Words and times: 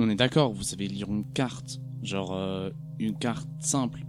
on 0.00 0.08
est 0.08 0.16
d'accord, 0.16 0.52
vous 0.52 0.62
savez 0.62 0.88
lire 0.88 1.08
une 1.10 1.24
carte, 1.24 1.80
genre 2.02 2.32
euh, 2.32 2.70
une 2.98 3.16
carte 3.16 3.48
simple. 3.60 4.04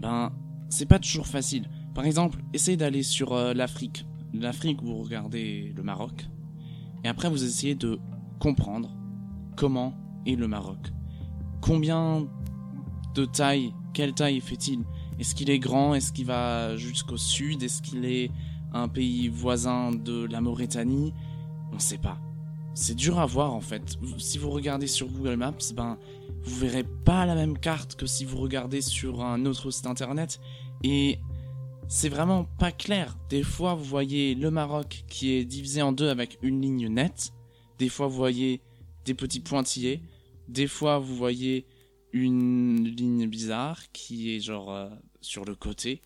Ben, 0.00 0.30
c'est 0.68 0.86
pas 0.86 0.98
toujours 0.98 1.26
facile. 1.26 1.68
Par 1.94 2.04
exemple, 2.04 2.40
essayez 2.52 2.76
d'aller 2.76 3.02
sur 3.02 3.32
euh, 3.32 3.54
l'Afrique. 3.54 4.06
L'Afrique, 4.34 4.82
vous 4.82 4.98
regardez 4.98 5.72
le 5.74 5.82
Maroc. 5.82 6.26
Et 7.04 7.08
après, 7.08 7.30
vous 7.30 7.42
essayez 7.42 7.74
de 7.74 7.98
comprendre 8.38 8.94
comment 9.56 9.94
est 10.26 10.34
le 10.34 10.46
Maroc. 10.46 10.92
Combien 11.62 12.26
de 13.14 13.24
taille, 13.24 13.72
quelle 13.94 14.12
taille 14.12 14.40
fait-il? 14.40 14.84
Est-ce 15.18 15.34
qu'il 15.34 15.48
est 15.48 15.58
grand? 15.58 15.94
Est-ce 15.94 16.12
qu'il 16.12 16.26
va 16.26 16.76
jusqu'au 16.76 17.16
sud? 17.16 17.62
Est-ce 17.62 17.80
qu'il 17.80 18.04
est 18.04 18.30
un 18.72 18.88
pays 18.88 19.28
voisin 19.28 19.92
de 19.92 20.24
la 20.24 20.40
Mauritanie? 20.40 21.14
On 21.70 21.76
ne 21.76 21.80
sait 21.80 21.98
pas. 21.98 22.18
C'est 22.76 22.96
dur 22.96 23.20
à 23.20 23.26
voir 23.26 23.54
en 23.54 23.60
fait. 23.60 23.96
Si 24.18 24.36
vous 24.36 24.50
regardez 24.50 24.88
sur 24.88 25.06
Google 25.06 25.36
Maps, 25.36 25.54
ben 25.74 25.96
vous 26.42 26.56
verrez 26.56 26.82
pas 26.82 27.24
la 27.24 27.36
même 27.36 27.56
carte 27.56 27.94
que 27.94 28.04
si 28.04 28.24
vous 28.24 28.38
regardez 28.38 28.80
sur 28.80 29.22
un 29.22 29.46
autre 29.46 29.70
site 29.70 29.86
internet 29.86 30.40
et 30.82 31.20
c'est 31.86 32.08
vraiment 32.08 32.44
pas 32.44 32.72
clair. 32.72 33.16
Des 33.30 33.44
fois 33.44 33.74
vous 33.74 33.84
voyez 33.84 34.34
le 34.34 34.50
Maroc 34.50 35.04
qui 35.08 35.30
est 35.30 35.44
divisé 35.44 35.82
en 35.82 35.92
deux 35.92 36.08
avec 36.08 36.36
une 36.42 36.60
ligne 36.60 36.88
nette, 36.88 37.32
des 37.78 37.88
fois 37.88 38.08
vous 38.08 38.16
voyez 38.16 38.60
des 39.04 39.14
petits 39.14 39.40
pointillés, 39.40 40.02
des 40.48 40.66
fois 40.66 40.98
vous 40.98 41.14
voyez 41.14 41.66
une 42.12 42.84
ligne 42.84 43.28
bizarre 43.28 43.80
qui 43.92 44.34
est 44.34 44.40
genre 44.40 44.72
euh, 44.72 44.90
sur 45.20 45.44
le 45.44 45.54
côté 45.54 46.02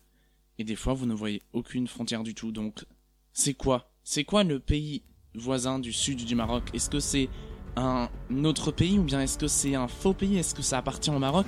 et 0.59 0.63
des 0.63 0.75
fois 0.75 0.93
vous 0.93 1.07
ne 1.07 1.15
voyez 1.15 1.41
aucune 1.51 1.87
frontière 1.87 2.21
du 2.21 2.35
tout. 2.35 2.51
Donc 2.51 2.85
c'est 3.33 3.55
quoi? 3.55 3.91
C'est 4.03 4.23
quoi 4.23 4.43
le 4.43 4.59
pays 4.59 5.01
voisin 5.35 5.79
du 5.79 5.93
sud 5.93 6.25
du 6.25 6.35
Maroc 6.35 6.63
Est-ce 6.73 6.89
que 6.89 6.99
c'est 6.99 7.29
un 7.75 8.09
autre 8.43 8.71
pays 8.71 8.99
ou 8.99 9.03
bien 9.03 9.21
est-ce 9.21 9.37
que 9.37 9.47
c'est 9.47 9.75
un 9.75 9.87
faux 9.87 10.13
pays? 10.13 10.37
Est-ce 10.37 10.55
que 10.55 10.61
ça 10.61 10.77
appartient 10.77 11.11
au 11.11 11.19
Maroc? 11.19 11.47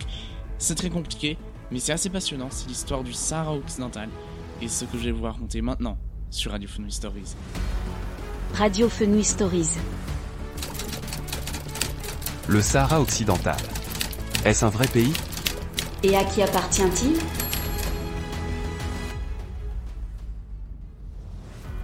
C'est 0.58 0.76
très 0.76 0.89
compliqué, 0.89 1.38
mais 1.72 1.80
c'est 1.80 1.92
assez 1.92 2.09
passionnant. 2.09 2.47
C'est 2.52 2.67
l'histoire 2.67 3.03
du 3.03 3.14
Sahara 3.14 3.55
occidental 3.55 4.09
et 4.61 4.67
ce 4.67 4.86
que 4.86 4.97
je 4.97 5.05
vais 5.05 5.11
vous 5.11 5.23
raconter 5.23 5.61
maintenant 5.61 5.97
sur 6.30 6.52
Radio 6.52 6.70
Fenouil 6.70 6.92
Stories. 6.92 7.36
Radio 8.53 8.88
Fenouil 8.88 9.23
Stories. 9.23 9.78
Le 12.48 12.61
Sahara 12.61 13.02
occidental. 13.02 13.58
Est-ce 14.45 14.66
un 14.66 14.70
vrai 14.70 14.88
pays? 14.88 15.14
Et 16.03 16.16
à 16.16 16.23
qui 16.23 16.42
appartient-il? 16.42 17.17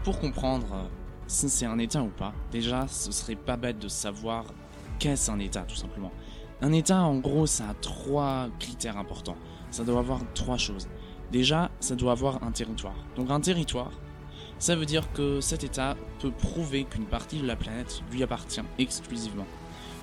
Pour 0.03 0.19
comprendre 0.19 0.89
si 1.27 1.49
c'est 1.49 1.65
un 1.65 1.77
État 1.77 2.01
ou 2.01 2.09
pas, 2.09 2.33
déjà, 2.51 2.87
ce 2.87 3.11
serait 3.11 3.35
pas 3.35 3.57
bête 3.57 3.79
de 3.79 3.87
savoir 3.87 4.45
qu'est-ce 4.99 5.29
un 5.29 5.39
État, 5.39 5.61
tout 5.61 5.75
simplement. 5.75 6.11
Un 6.61 6.71
État, 6.71 7.01
en 7.01 7.17
gros, 7.19 7.45
ça 7.45 7.69
a 7.69 7.73
trois 7.75 8.47
critères 8.59 8.97
importants. 8.97 9.37
Ça 9.69 9.83
doit 9.83 9.99
avoir 9.99 10.21
trois 10.33 10.57
choses. 10.57 10.87
Déjà, 11.31 11.69
ça 11.79 11.95
doit 11.95 12.13
avoir 12.13 12.43
un 12.43 12.51
territoire. 12.51 12.95
Donc 13.15 13.29
un 13.29 13.41
territoire, 13.41 13.91
ça 14.59 14.75
veut 14.75 14.85
dire 14.85 15.11
que 15.11 15.41
cet 15.41 15.63
État 15.63 15.95
peut 16.19 16.31
prouver 16.31 16.85
qu'une 16.85 17.05
partie 17.05 17.39
de 17.39 17.45
la 17.45 17.55
planète 17.55 18.01
lui 18.11 18.23
appartient 18.23 18.61
exclusivement. 18.79 19.45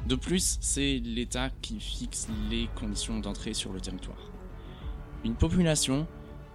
De 0.07 0.17
plus, 0.17 0.59
c'est 0.61 1.01
l'État 1.03 1.49
qui 1.63 1.81
fixe 1.81 2.29
les 2.51 2.69
conditions 2.79 3.19
d'entrée 3.19 3.55
sur 3.55 3.73
le 3.73 3.81
territoire. 3.81 4.31
Une 5.25 5.35
population, 5.35 6.07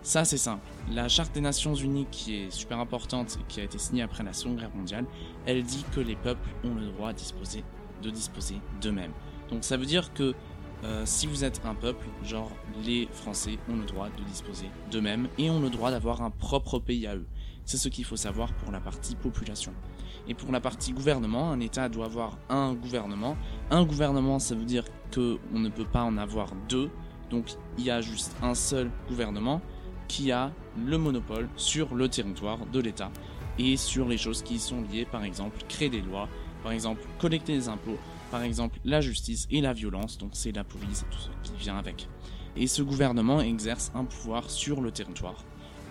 ça 0.01 0.25
c'est 0.25 0.37
simple. 0.37 0.65
La 0.91 1.07
Charte 1.07 1.33
des 1.33 1.41
Nations 1.41 1.75
Unies, 1.75 2.07
qui 2.11 2.35
est 2.35 2.51
super 2.51 2.79
importante 2.79 3.37
et 3.39 3.43
qui 3.47 3.59
a 3.59 3.63
été 3.63 3.77
signée 3.77 4.01
après 4.01 4.23
la 4.23 4.33
Seconde 4.33 4.57
Guerre 4.57 4.75
mondiale, 4.75 5.05
elle 5.45 5.63
dit 5.63 5.85
que 5.93 5.99
les 5.99 6.15
peuples 6.15 6.49
ont 6.63 6.75
le 6.75 6.87
droit 6.87 7.11
de 7.13 7.17
disposer, 7.17 7.63
de 8.01 8.09
disposer 8.09 8.55
d'eux-mêmes. 8.81 9.11
Donc 9.49 9.63
ça 9.63 9.77
veut 9.77 9.85
dire 9.85 10.13
que 10.13 10.33
euh, 10.83 11.03
si 11.05 11.27
vous 11.27 11.43
êtes 11.43 11.61
un 11.65 11.75
peuple, 11.75 12.05
genre 12.23 12.51
les 12.85 13.09
Français 13.11 13.57
ont 13.69 13.75
le 13.75 13.85
droit 13.85 14.07
de 14.17 14.23
disposer 14.23 14.69
d'eux-mêmes 14.91 15.27
et 15.37 15.49
ont 15.49 15.59
le 15.59 15.69
droit 15.69 15.91
d'avoir 15.91 16.21
un 16.21 16.29
propre 16.29 16.79
pays 16.79 17.05
à 17.05 17.15
eux. 17.15 17.27
C'est 17.65 17.77
ce 17.77 17.89
qu'il 17.89 18.05
faut 18.05 18.15
savoir 18.15 18.53
pour 18.53 18.71
la 18.71 18.79
partie 18.79 19.15
population. 19.15 19.73
Et 20.27 20.33
pour 20.33 20.51
la 20.51 20.61
partie 20.61 20.93
gouvernement, 20.93 21.51
un 21.51 21.59
État 21.59 21.89
doit 21.89 22.05
avoir 22.05 22.37
un 22.49 22.73
gouvernement. 22.73 23.35
Un 23.69 23.83
gouvernement, 23.83 24.39
ça 24.39 24.55
veut 24.55 24.65
dire 24.65 24.85
que 25.11 25.37
on 25.53 25.59
ne 25.59 25.69
peut 25.69 25.85
pas 25.85 26.03
en 26.03 26.17
avoir 26.17 26.49
deux. 26.69 26.89
Donc 27.29 27.45
il 27.77 27.83
y 27.83 27.91
a 27.91 28.01
juste 28.01 28.35
un 28.41 28.55
seul 28.55 28.89
gouvernement 29.07 29.61
qui 30.09 30.33
a 30.33 30.51
le 30.75 30.97
monopole 30.97 31.47
sur 31.55 31.95
le 31.95 32.09
territoire 32.09 32.65
de 32.65 32.81
l'État 32.81 33.11
et 33.57 33.77
sur 33.77 34.09
les 34.09 34.17
choses 34.17 34.41
qui 34.41 34.55
y 34.55 34.59
sont 34.59 34.81
liées, 34.81 35.05
par 35.05 35.23
exemple 35.23 35.59
créer 35.69 35.89
des 35.89 36.01
lois, 36.01 36.27
par 36.63 36.73
exemple 36.73 37.01
collecter 37.19 37.53
des 37.53 37.69
impôts, 37.69 37.97
par 38.31 38.43
exemple 38.43 38.79
la 38.83 38.99
justice 38.99 39.47
et 39.51 39.61
la 39.61 39.71
violence, 39.71 40.17
donc 40.17 40.31
c'est 40.33 40.51
la 40.51 40.65
police 40.65 41.03
et 41.03 41.13
tout 41.13 41.19
ce 41.43 41.51
qui 41.51 41.57
vient 41.57 41.77
avec. 41.77 42.09
Et 42.57 42.67
ce 42.67 42.81
gouvernement 42.81 43.39
exerce 43.39 43.91
un 43.95 44.03
pouvoir 44.03 44.49
sur 44.49 44.81
le 44.81 44.91
territoire 44.91 45.45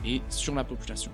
et 0.05 0.21
sur 0.29 0.55
la 0.55 0.65
population. 0.65 1.12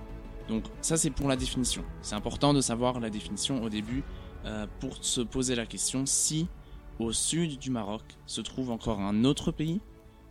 Donc 0.49 0.63
ça 0.81 0.97
c'est 0.97 1.11
pour 1.11 1.29
la 1.29 1.35
définition. 1.35 1.85
C'est 2.01 2.15
important 2.15 2.53
de 2.53 2.61
savoir 2.61 2.99
la 2.99 3.09
définition 3.09 3.61
au 3.63 3.69
début 3.69 4.03
euh, 4.45 4.65
pour 4.79 4.97
se 5.01 5.21
poser 5.21 5.55
la 5.55 5.65
question 5.65 6.05
si 6.05 6.47
au 6.99 7.11
sud 7.11 7.59
du 7.59 7.69
Maroc 7.69 8.03
se 8.25 8.41
trouve 8.41 8.71
encore 8.71 8.99
un 8.99 9.23
autre 9.25 9.51
pays 9.51 9.81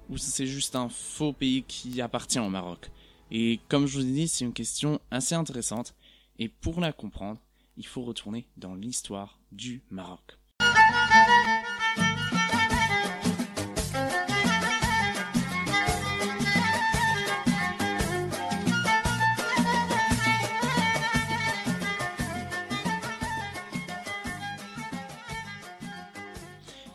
ou 0.09 0.17
c'est 0.17 0.47
juste 0.47 0.77
un 0.77 0.89
faux 0.89 1.33
pays 1.33 1.63
qui 1.63 2.01
appartient 2.01 2.39
au 2.39 2.51
Maroc. 2.51 2.91
Et 3.31 3.61
comme 3.69 3.87
je 3.87 3.99
vous 3.99 4.07
ai 4.07 4.13
dit, 4.13 4.29
c'est 4.29 4.45
une 4.45 4.53
question 4.53 5.01
assez 5.11 5.35
intéressante 5.35 5.95
et 6.39 6.49
pour 6.49 6.81
la 6.81 6.93
comprendre, 6.93 7.41
il 7.77 7.87
faut 7.87 8.03
retourner 8.03 8.47
dans 8.57 8.75
l'histoire 8.75 9.39
du 9.53 9.83
Maroc. 9.91 10.39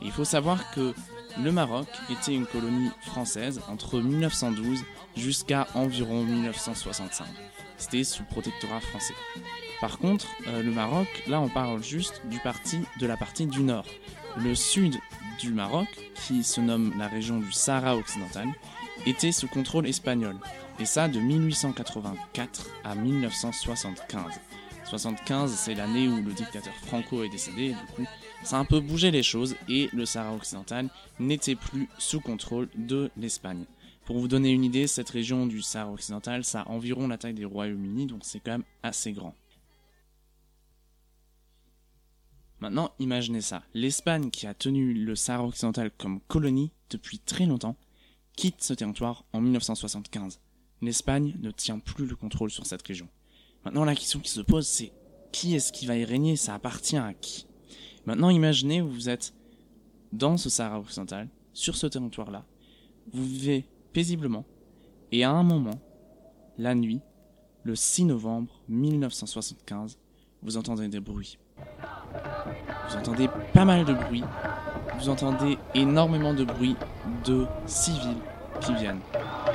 Il 0.01 0.11
faut 0.11 0.25
savoir 0.25 0.71
que 0.71 0.93
le 1.43 1.51
Maroc 1.51 1.87
était 2.09 2.33
une 2.33 2.45
colonie 2.45 2.89
française 3.01 3.61
entre 3.69 3.99
1912 3.99 4.83
jusqu'à 5.15 5.67
environ 5.73 6.23
1965. 6.23 7.25
C'était 7.77 8.03
sous 8.03 8.23
protectorat 8.23 8.81
français. 8.81 9.13
Par 9.79 9.99
contre, 9.99 10.27
euh, 10.47 10.61
le 10.61 10.71
Maroc, 10.71 11.07
là 11.27 11.39
on 11.39 11.47
parle 11.47 11.81
juste 11.81 12.21
de 12.27 13.07
la 13.07 13.17
partie 13.17 13.45
du 13.45 13.61
nord. 13.61 13.85
Le 14.37 14.53
sud 14.53 14.95
du 15.39 15.51
Maroc, 15.51 15.87
qui 16.15 16.43
se 16.43 16.59
nomme 16.59 16.93
la 16.97 17.07
région 17.07 17.39
du 17.39 17.51
Sahara 17.51 17.95
occidental, 17.95 18.47
était 19.05 19.31
sous 19.31 19.47
contrôle 19.47 19.87
espagnol. 19.87 20.35
Et 20.79 20.85
ça 20.85 21.07
de 21.07 21.19
1884 21.19 22.67
à 22.83 22.95
1975. 22.95 24.23
75, 24.89 25.53
c'est 25.53 25.75
l'année 25.75 26.07
où 26.07 26.15
le 26.15 26.33
dictateur 26.33 26.73
Franco 26.73 27.23
est 27.23 27.29
décédé, 27.29 27.69
du 27.69 27.93
coup, 27.93 28.05
ça 28.43 28.57
a 28.57 28.59
un 28.59 28.65
peu 28.65 28.79
bougé 28.79 29.11
les 29.11 29.21
choses 29.21 29.55
et 29.67 29.87
le 29.93 30.03
Sahara 30.03 30.35
occidental 30.35 30.89
n'était 31.19 31.55
plus 31.55 31.87
sous 31.99 32.19
contrôle 32.19 32.67
de 32.75 33.11
l'Espagne. 33.15 33.65
Pour 34.05 34.17
vous 34.17 34.27
donner 34.27 34.49
une 34.49 34.63
idée, 34.63 34.87
cette 34.87 35.11
région 35.11 35.45
du 35.45 35.61
Sahara 35.61 35.91
occidental, 35.91 36.43
ça 36.43 36.61
a 36.61 36.69
environ 36.69 37.07
la 37.07 37.19
taille 37.19 37.35
des 37.35 37.45
Royaumes-Unis, 37.45 38.07
donc 38.07 38.21
c'est 38.23 38.39
quand 38.39 38.53
même 38.53 38.63
assez 38.81 39.11
grand. 39.11 39.35
Maintenant, 42.59 42.91
imaginez 42.97 43.41
ça. 43.41 43.61
L'Espagne, 43.75 44.31
qui 44.31 44.47
a 44.47 44.55
tenu 44.55 44.95
le 44.95 45.15
Sahara 45.15 45.45
occidental 45.45 45.91
comme 45.99 46.19
colonie 46.21 46.71
depuis 46.89 47.19
très 47.19 47.45
longtemps, 47.45 47.75
quitte 48.35 48.63
ce 48.63 48.73
territoire 48.73 49.23
en 49.33 49.41
1975. 49.41 50.39
L'Espagne 50.81 51.35
ne 51.39 51.51
tient 51.51 51.77
plus 51.77 52.07
le 52.07 52.15
contrôle 52.15 52.49
sur 52.49 52.65
cette 52.65 52.87
région. 52.87 53.07
Maintenant, 53.65 53.85
la 53.85 53.95
question 53.95 54.19
qui 54.19 54.29
se 54.29 54.41
pose, 54.41 54.67
c'est 54.67 54.91
qui 55.31 55.55
est-ce 55.55 55.71
qui 55.71 55.85
va 55.85 55.95
y 55.95 56.05
régner? 56.05 56.35
Ça 56.35 56.53
appartient 56.55 56.97
à 56.97 57.13
qui? 57.13 57.45
Maintenant, 58.05 58.29
imaginez, 58.29 58.81
vous 58.81 59.09
êtes 59.09 59.33
dans 60.11 60.37
ce 60.37 60.49
Sahara 60.49 60.79
occidental, 60.79 61.27
sur 61.53 61.75
ce 61.75 61.87
territoire-là, 61.87 62.45
vous 63.11 63.23
vivez 63.23 63.65
paisiblement, 63.93 64.45
et 65.11 65.23
à 65.23 65.31
un 65.31 65.43
moment, 65.43 65.79
la 66.57 66.73
nuit, 66.73 67.01
le 67.63 67.75
6 67.75 68.05
novembre 68.05 68.61
1975, 68.69 69.97
vous 70.41 70.57
entendez 70.57 70.87
des 70.87 70.99
bruits. 70.99 71.37
Vous 72.87 72.95
entendez 72.95 73.29
pas 73.53 73.65
mal 73.65 73.85
de 73.85 73.93
bruits, 73.93 74.23
vous 74.97 75.09
entendez 75.09 75.57
énormément 75.75 76.33
de 76.33 76.45
bruits 76.45 76.75
de 77.25 77.45
civils 77.65 78.17
qui 78.61 78.73
viennent. 78.75 79.01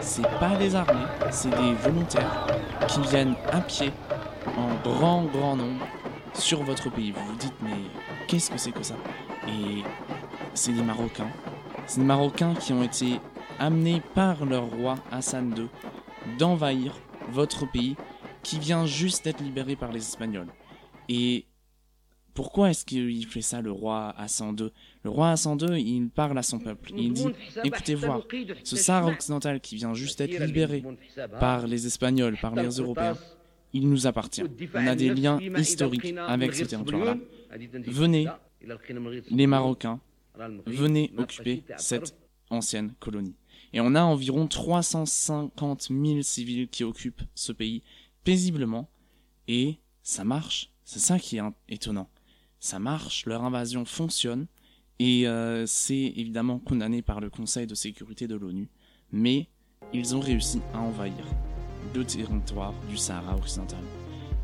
C'est 0.01 0.23
pas 0.39 0.57
des 0.57 0.75
armées, 0.75 1.07
c'est 1.31 1.51
des 1.51 1.75
volontaires 1.75 2.47
qui 2.89 3.01
viennent 3.01 3.35
à 3.53 3.61
pied 3.61 3.93
en 4.57 4.75
grand 4.83 5.25
grand 5.25 5.57
nombre 5.57 5.87
sur 6.35 6.63
votre 6.63 6.91
pays. 6.91 7.13
Vous 7.13 7.25
vous 7.25 7.37
dites 7.37 7.55
mais 7.63 7.77
qu'est-ce 8.27 8.51
que 8.51 8.59
c'est 8.59 8.73
que 8.73 8.83
ça? 8.83 8.97
Et 9.49 9.83
c'est 10.55 10.73
des 10.73 10.83
Marocains. 10.83 11.31
C'est 11.87 12.01
des 12.01 12.07
Marocains 12.07 12.55
qui 12.55 12.73
ont 12.73 12.83
été 12.83 13.21
amenés 13.59 14.03
par 14.15 14.45
leur 14.45 14.65
roi 14.65 14.97
Hassan 15.11 15.55
II 15.57 15.69
d'envahir 16.39 16.95
votre 17.31 17.71
pays 17.71 17.97
qui 18.43 18.59
vient 18.59 18.87
juste 18.87 19.25
d'être 19.25 19.41
libéré 19.41 19.77
par 19.77 19.93
les 19.93 20.01
Espagnols. 20.01 20.49
Et 21.09 21.47
pourquoi 22.35 22.71
est-ce 22.71 22.85
qu'il 22.85 23.27
fait 23.27 23.43
ça, 23.43 23.63
le 23.63 23.71
roi 23.71 24.13
Hassan 24.19 24.57
II 24.59 24.71
Le 25.05 25.11
roi 25.11 25.31
Hassan 25.31 25.57
II, 25.61 25.81
il 25.81 26.09
parle 26.11 26.37
à 26.37 26.43
son 26.43 26.59
peuple. 26.59 26.91
Il 26.97 27.13
dit 27.13 27.29
Écoutez 27.63 27.95
voir, 27.95 28.23
ce 28.65 28.77
Sahara 28.77 29.13
occidental 29.13 29.61
qui 29.61 29.77
vient 29.77 29.95
juste 29.95 30.19
d'être 30.19 30.45
libéré 30.45 30.83
par 31.39 31.67
les 31.67 31.87
Espagnols, 31.87 32.37
par 32.41 32.57
les 32.57 32.69
Européens, 32.69 33.17
il 33.73 33.89
nous 33.89 34.07
appartient. 34.07 34.43
On 34.75 34.87
a 34.87 34.97
des 34.97 35.15
liens 35.15 35.39
historiques 35.57 36.15
avec 36.27 36.55
ce 36.55 36.65
territoire-là. 36.65 37.17
Venez, 37.87 38.27
les 39.31 39.47
Marocains, 39.47 40.01
venez 40.67 41.13
occuper 41.17 41.63
cette 41.77 42.17
ancienne 42.51 42.93
colonie. 42.99 43.37
Et 43.73 43.81
on 43.81 43.95
a 43.95 44.03
environ 44.03 44.47
350 44.47 45.89
000 45.91 46.23
civils 46.23 46.69
qui 46.69 46.85
occupent 46.85 47.23
ce 47.35 47.53
pays 47.53 47.83
paisiblement. 48.23 48.89
Et 49.47 49.79
ça 50.03 50.25
marche. 50.25 50.71
C'est 50.85 51.01
ça 51.01 51.19
qui 51.19 51.39
est 51.39 51.43
étonnant 51.69 52.09
ça 52.65 52.79
marche, 52.79 53.27
leur 53.27 53.45
invasion 53.45 53.85
fonctionne, 53.85 54.47
et 54.99 55.29
euh, 55.29 55.67
c'est 55.67 56.15
évidemment 56.17 56.59
condamné 56.59 57.03
par 57.03 57.21
le 57.21 57.29
Conseil 57.29 57.67
de 57.67 57.75
sécurité 57.75 58.27
de 58.27 58.37
l'ONU, 58.37 58.71
mais 59.13 59.49
ils 59.93 60.17
ont 60.17 60.21
réussi 60.21 60.63
à 60.73 60.79
envahir 60.79 61.27
le 61.95 62.03
territoire 62.07 62.73
du 62.89 62.97
Sahara 62.97 63.37
occidental. 63.37 63.85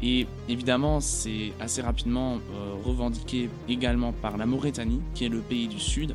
Et 0.02 0.26
évidemment, 0.50 1.00
c'est 1.00 1.54
assez 1.60 1.80
rapidement 1.80 2.40
euh, 2.52 2.74
revendiqué 2.84 3.48
également 3.70 4.12
par 4.12 4.36
la 4.36 4.44
Mauritanie, 4.44 5.00
qui 5.14 5.24
est 5.24 5.30
le 5.30 5.40
pays 5.40 5.66
du 5.66 5.80
Sud, 5.80 6.14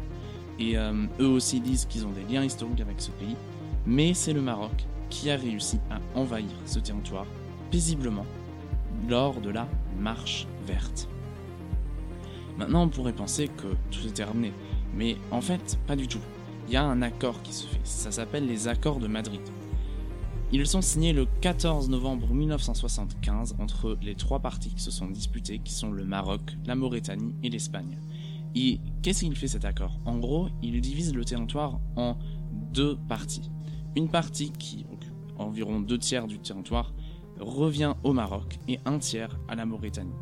et 0.60 0.78
euh, 0.78 1.08
eux 1.20 1.28
aussi 1.28 1.60
disent 1.60 1.86
qu'ils 1.86 2.06
ont 2.06 2.12
des 2.12 2.32
liens 2.32 2.44
historiques 2.44 2.82
avec 2.82 3.02
ce 3.02 3.10
pays, 3.10 3.36
mais 3.88 4.14
c'est 4.14 4.34
le 4.34 4.42
Maroc 4.42 4.86
qui 5.10 5.32
a 5.32 5.38
réussi 5.38 5.80
à 5.90 6.00
envahir 6.14 6.52
ce 6.68 6.78
territoire 6.78 7.26
paisiblement 7.72 8.28
lors 9.10 9.42
de 9.42 9.50
la 9.50 9.68
marche 9.98 10.46
verte. 10.68 11.10
Maintenant, 12.58 12.84
on 12.84 12.90
pourrait 12.90 13.14
penser 13.14 13.48
que 13.48 13.68
tout 13.92 14.08
est 14.08 14.14
terminé, 14.14 14.54
mais 14.96 15.18
en 15.32 15.42
fait, 15.42 15.78
pas 15.88 15.96
du 15.96 16.08
tout. 16.08 16.22
Il 16.68 16.74
y 16.74 16.78
a 16.78 16.84
un 16.84 17.02
accord 17.02 17.42
qui 17.44 17.54
se 17.54 17.68
fait, 17.68 17.80
ça 17.84 18.12
s'appelle 18.12 18.48
les 18.48 18.68
accords 18.68 19.00
de 19.00 19.08
Madrid. 19.08 19.42
Ils 20.52 20.66
sont 20.68 20.82
signés 20.82 21.12
le 21.12 21.26
14 21.42 21.90
novembre 21.90 22.34
1975 22.34 23.56
entre 23.60 23.98
les 24.02 24.16
trois 24.16 24.40
parties 24.40 24.70
qui 24.70 24.82
se 24.82 24.92
sont 24.92 25.08
disputées, 25.08 25.60
qui 25.60 25.74
sont 25.74 25.92
le 25.92 26.06
Maroc, 26.06 26.42
la 26.66 26.76
Mauritanie 26.76 27.36
et 27.44 27.50
l'Espagne. 27.50 28.00
Et 28.56 28.80
qu'est-ce 29.02 29.26
qu'il 29.26 29.36
fait 29.36 29.48
cet 29.48 29.66
accord? 29.66 30.00
En 30.06 30.18
gros, 30.18 30.48
il 30.64 30.80
divise 30.80 31.14
le 31.14 31.26
territoire 31.26 31.80
en 31.98 32.18
deux 32.72 32.98
parties. 33.10 33.52
Une 33.96 34.08
partie 34.08 34.52
qui 34.52 34.86
occupe 34.94 35.12
environ 35.38 35.82
deux 35.82 35.98
tiers 35.98 36.28
du 36.28 36.40
territoire 36.40 36.94
revient 37.40 37.96
au 38.04 38.14
Maroc 38.14 38.58
et 38.68 38.80
un 38.86 38.98
tiers 38.98 39.38
à 39.50 39.56
la 39.56 39.66
Mauritanie. 39.66 40.14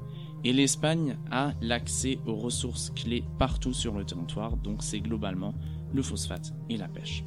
Et 0.45 0.51
l'Espagne 0.51 1.15
a 1.31 1.53
l'accès 1.61 2.19
aux 2.25 2.35
ressources 2.35 2.89
clés 2.89 3.23
partout 3.39 3.73
sur 3.73 3.93
le 3.93 4.03
territoire, 4.03 4.57
donc 4.57 4.83
c'est 4.83 4.99
globalement 4.99 5.53
le 5.93 6.01
phosphate 6.01 6.53
et 6.69 6.77
la 6.77 6.87
pêche. 6.87 7.23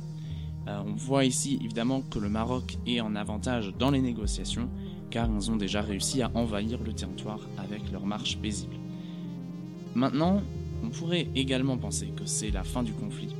Euh, 0.69 0.83
on 0.85 0.95
voit 0.95 1.25
ici 1.25 1.59
évidemment 1.63 2.03
que 2.03 2.19
le 2.19 2.29
Maroc 2.29 2.77
est 2.87 3.01
en 3.01 3.15
avantage 3.15 3.73
dans 3.79 3.91
les 3.91 4.01
négociations, 4.01 4.69
car 5.11 5.31
ils 5.31 5.51
ont 5.51 5.57
déjà 5.57 5.81
réussi 5.81 6.21
à 6.21 6.31
envahir 6.35 6.83
le 6.83 6.93
territoire 6.93 7.41
avec 7.57 7.91
leur 7.91 8.05
marche 8.05 8.37
paisible. 8.39 8.77
Maintenant, 9.95 10.43
on 10.85 10.89
pourrait 10.89 11.29
également 11.35 11.79
penser 11.79 12.09
que 12.17 12.27
c'est 12.27 12.51
la 12.51 12.65
fin 12.65 12.83
du 12.83 12.93
conflit, 12.93 13.35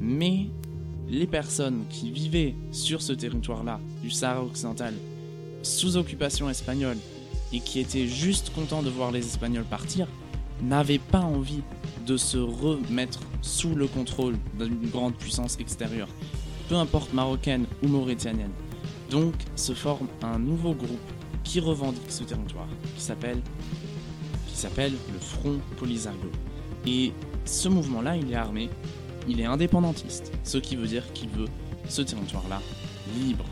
mais 0.00 0.46
les 1.08 1.26
personnes 1.26 1.84
qui 1.88 2.10
vivaient 2.10 2.54
sur 2.70 3.02
ce 3.02 3.12
territoire-là, 3.12 3.80
du 4.02 4.10
Sahara 4.10 4.44
occidental, 4.44 4.94
sous 5.62 5.96
occupation 5.96 6.48
espagnole, 6.48 6.98
et 7.52 7.60
qui 7.60 7.80
étaient 7.80 8.06
juste 8.06 8.52
contents 8.54 8.82
de 8.82 8.90
voir 8.90 9.12
les 9.12 9.26
Espagnols 9.26 9.64
partir, 9.64 10.08
n'avaient 10.62 10.98
pas 10.98 11.20
envie 11.20 11.62
de 12.06 12.16
se 12.16 12.38
remettre 12.38 13.20
sous 13.42 13.74
le 13.74 13.86
contrôle 13.86 14.36
d'une 14.58 14.88
grande 14.90 15.14
puissance 15.14 15.58
extérieure, 15.60 16.08
peu 16.68 16.76
importe 16.76 17.12
marocaine 17.12 17.66
ou 17.82 17.88
mauritanienne. 17.88 18.52
Donc 19.10 19.34
se 19.54 19.72
forme 19.72 20.08
un 20.22 20.38
nouveau 20.38 20.72
groupe 20.72 20.98
qui 21.44 21.60
revendique 21.60 22.10
ce 22.10 22.24
territoire, 22.24 22.68
qui 22.96 23.02
s'appelle 23.02 23.40
qui 24.48 24.56
s'appelle 24.56 24.94
le 25.12 25.18
Front 25.18 25.58
Polisario. 25.76 26.30
Et 26.86 27.12
ce 27.44 27.68
mouvement-là, 27.68 28.16
il 28.16 28.32
est 28.32 28.36
armé, 28.36 28.70
il 29.28 29.40
est 29.40 29.44
indépendantiste, 29.44 30.32
ce 30.44 30.58
qui 30.58 30.76
veut 30.76 30.86
dire 30.86 31.12
qu'il 31.12 31.28
veut 31.28 31.48
ce 31.88 32.02
territoire-là 32.02 32.62
libre 33.18 33.44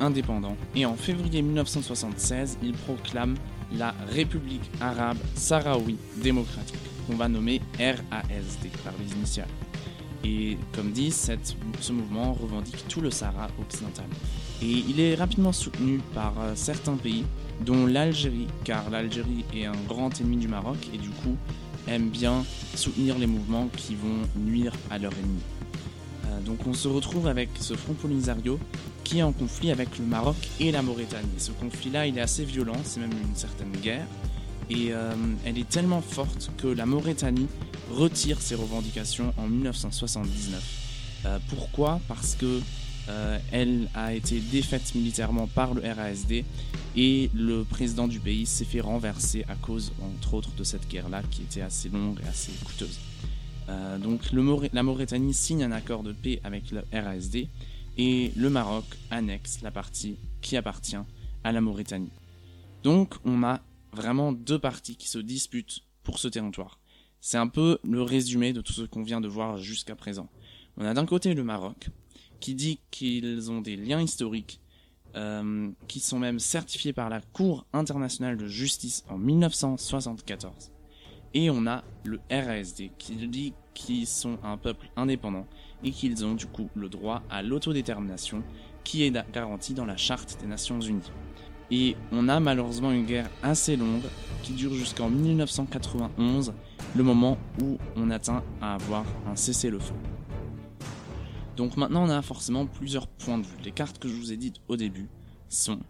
indépendant 0.00 0.56
et 0.74 0.86
en 0.86 0.94
février 0.94 1.42
1976, 1.42 2.58
il 2.62 2.72
proclame 2.72 3.34
la 3.72 3.94
République 4.08 4.70
arabe 4.80 5.18
sahraoui 5.34 5.96
démocratique, 6.22 6.76
qu'on 7.06 7.16
va 7.16 7.28
nommer 7.28 7.60
RASD 7.78 8.70
par 8.84 8.92
les 9.00 9.12
initiales. 9.16 9.48
Et 10.24 10.58
comme 10.74 10.90
dit, 10.90 11.12
ce 11.12 11.92
mouvement 11.92 12.32
revendique 12.32 12.88
tout 12.88 13.00
le 13.00 13.10
Sahara 13.10 13.48
occidental. 13.60 14.06
Et 14.62 14.66
il 14.88 14.98
est 14.98 15.14
rapidement 15.14 15.52
soutenu 15.52 16.00
par 16.14 16.32
euh, 16.40 16.52
certains 16.54 16.96
pays, 16.96 17.24
dont 17.60 17.86
l'Algérie, 17.86 18.46
car 18.64 18.88
l'Algérie 18.90 19.44
est 19.54 19.66
un 19.66 19.76
grand 19.86 20.20
ennemi 20.20 20.38
du 20.38 20.48
Maroc 20.48 20.78
et 20.92 20.98
du 20.98 21.10
coup 21.10 21.36
aime 21.86 22.08
bien 22.08 22.44
soutenir 22.74 23.18
les 23.18 23.26
mouvements 23.26 23.68
qui 23.76 23.94
vont 23.94 24.26
nuire 24.36 24.72
à 24.90 24.98
leur 24.98 25.12
ennemi. 25.12 25.40
Euh, 26.26 26.40
donc 26.40 26.66
on 26.66 26.72
se 26.72 26.88
retrouve 26.88 27.28
avec 27.28 27.50
ce 27.60 27.74
Front 27.74 27.94
Polisario 27.94 28.58
qui 29.06 29.18
est 29.18 29.22
en 29.22 29.32
conflit 29.32 29.70
avec 29.70 29.98
le 29.98 30.04
Maroc 30.04 30.34
et 30.58 30.72
la 30.72 30.82
Mauritanie. 30.82 31.38
Ce 31.38 31.52
conflit-là, 31.52 32.08
il 32.08 32.18
est 32.18 32.20
assez 32.20 32.44
violent, 32.44 32.76
c'est 32.82 32.98
même 32.98 33.12
une 33.12 33.36
certaine 33.36 33.70
guerre, 33.80 34.06
et 34.68 34.88
euh, 34.90 35.14
elle 35.44 35.58
est 35.58 35.68
tellement 35.68 36.00
forte 36.00 36.50
que 36.58 36.66
la 36.66 36.86
Mauritanie 36.86 37.46
retire 37.92 38.40
ses 38.40 38.56
revendications 38.56 39.32
en 39.36 39.46
1979. 39.46 41.22
Euh, 41.24 41.38
pourquoi? 41.48 42.00
Parce 42.08 42.34
que 42.34 42.60
euh, 43.08 43.38
elle 43.52 43.88
a 43.94 44.12
été 44.12 44.40
défaite 44.40 44.92
militairement 44.96 45.46
par 45.46 45.74
le 45.74 45.82
RASD 45.82 46.44
et 46.96 47.30
le 47.32 47.62
président 47.62 48.08
du 48.08 48.18
pays 48.18 48.44
s'est 48.44 48.64
fait 48.64 48.80
renverser 48.80 49.44
à 49.48 49.54
cause, 49.54 49.92
entre 50.02 50.34
autres, 50.34 50.50
de 50.56 50.64
cette 50.64 50.88
guerre-là 50.88 51.22
qui 51.30 51.42
était 51.42 51.60
assez 51.60 51.88
longue 51.90 52.18
et 52.24 52.28
assez 52.28 52.50
coûteuse. 52.64 52.98
donc 54.02 54.22
la 54.72 54.82
Mauritanie 54.82 55.32
signe 55.34 55.62
un 55.62 55.70
accord 55.70 56.02
de 56.02 56.12
paix 56.12 56.40
avec 56.42 56.72
le 56.72 56.82
RASD 56.92 57.46
et 57.98 58.32
le 58.36 58.50
Maroc 58.50 58.84
annexe 59.10 59.62
la 59.62 59.70
partie 59.70 60.18
qui 60.40 60.56
appartient 60.56 60.96
à 61.44 61.52
la 61.52 61.60
Mauritanie. 61.60 62.12
Donc 62.82 63.14
on 63.24 63.42
a 63.42 63.60
vraiment 63.92 64.32
deux 64.32 64.58
parties 64.58 64.96
qui 64.96 65.08
se 65.08 65.18
disputent 65.18 65.80
pour 66.02 66.18
ce 66.18 66.28
territoire. 66.28 66.78
C'est 67.20 67.38
un 67.38 67.48
peu 67.48 67.78
le 67.82 68.02
résumé 68.02 68.52
de 68.52 68.60
tout 68.60 68.72
ce 68.72 68.82
qu'on 68.82 69.02
vient 69.02 69.20
de 69.20 69.28
voir 69.28 69.58
jusqu'à 69.58 69.96
présent. 69.96 70.28
On 70.76 70.84
a 70.84 70.94
d'un 70.94 71.06
côté 71.06 71.34
le 71.34 71.42
Maroc, 71.42 71.88
qui 72.38 72.54
dit 72.54 72.80
qu'ils 72.90 73.50
ont 73.50 73.60
des 73.60 73.76
liens 73.76 74.00
historiques, 74.00 74.60
euh, 75.16 75.70
qui 75.88 76.00
sont 76.00 76.18
même 76.18 76.38
certifiés 76.38 76.92
par 76.92 77.08
la 77.08 77.20
Cour 77.20 77.66
internationale 77.72 78.36
de 78.36 78.46
justice 78.46 79.04
en 79.08 79.16
1974. 79.16 80.70
Et 81.32 81.50
on 81.50 81.66
a 81.66 81.82
le 82.04 82.20
RASD, 82.30 82.90
qui 82.98 83.16
dit 83.26 83.54
qu'ils 83.74 84.06
sont 84.06 84.38
un 84.42 84.56
peuple 84.56 84.88
indépendant 84.96 85.46
et 85.84 85.90
qu'ils 85.90 86.24
ont 86.24 86.34
du 86.34 86.46
coup 86.46 86.68
le 86.74 86.88
droit 86.88 87.22
à 87.30 87.42
l'autodétermination 87.42 88.42
qui 88.84 89.02
est 89.02 89.12
garanti 89.32 89.74
dans 89.74 89.84
la 89.84 89.96
Charte 89.96 90.38
des 90.40 90.46
Nations 90.46 90.80
Unies. 90.80 91.10
Et 91.70 91.96
on 92.12 92.28
a 92.28 92.38
malheureusement 92.38 92.92
une 92.92 93.04
guerre 93.04 93.28
assez 93.42 93.76
longue 93.76 94.04
qui 94.42 94.52
dure 94.52 94.72
jusqu'en 94.72 95.10
1991, 95.10 96.54
le 96.94 97.02
moment 97.02 97.38
où 97.60 97.78
on 97.96 98.10
atteint 98.10 98.44
à 98.60 98.74
avoir 98.74 99.04
un 99.26 99.34
cessez-le-feu. 99.34 99.94
Donc 101.56 101.76
maintenant 101.76 102.04
on 102.04 102.10
a 102.10 102.22
forcément 102.22 102.66
plusieurs 102.66 103.08
points 103.08 103.38
de 103.38 103.44
vue. 103.44 103.56
Les 103.64 103.72
cartes 103.72 103.98
que 103.98 104.08
je 104.08 104.14
vous 104.14 104.32
ai 104.32 104.36
dites 104.36 104.56
au 104.68 104.76
début 104.76 105.08
sont 105.48 105.80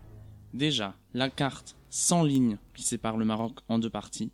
déjà 0.54 0.94
la 1.12 1.28
carte 1.28 1.76
sans 1.90 2.22
ligne 2.22 2.56
qui 2.74 2.82
sépare 2.82 3.16
le 3.16 3.24
Maroc 3.24 3.58
en 3.68 3.78
deux 3.78 3.90
parties, 3.90 4.30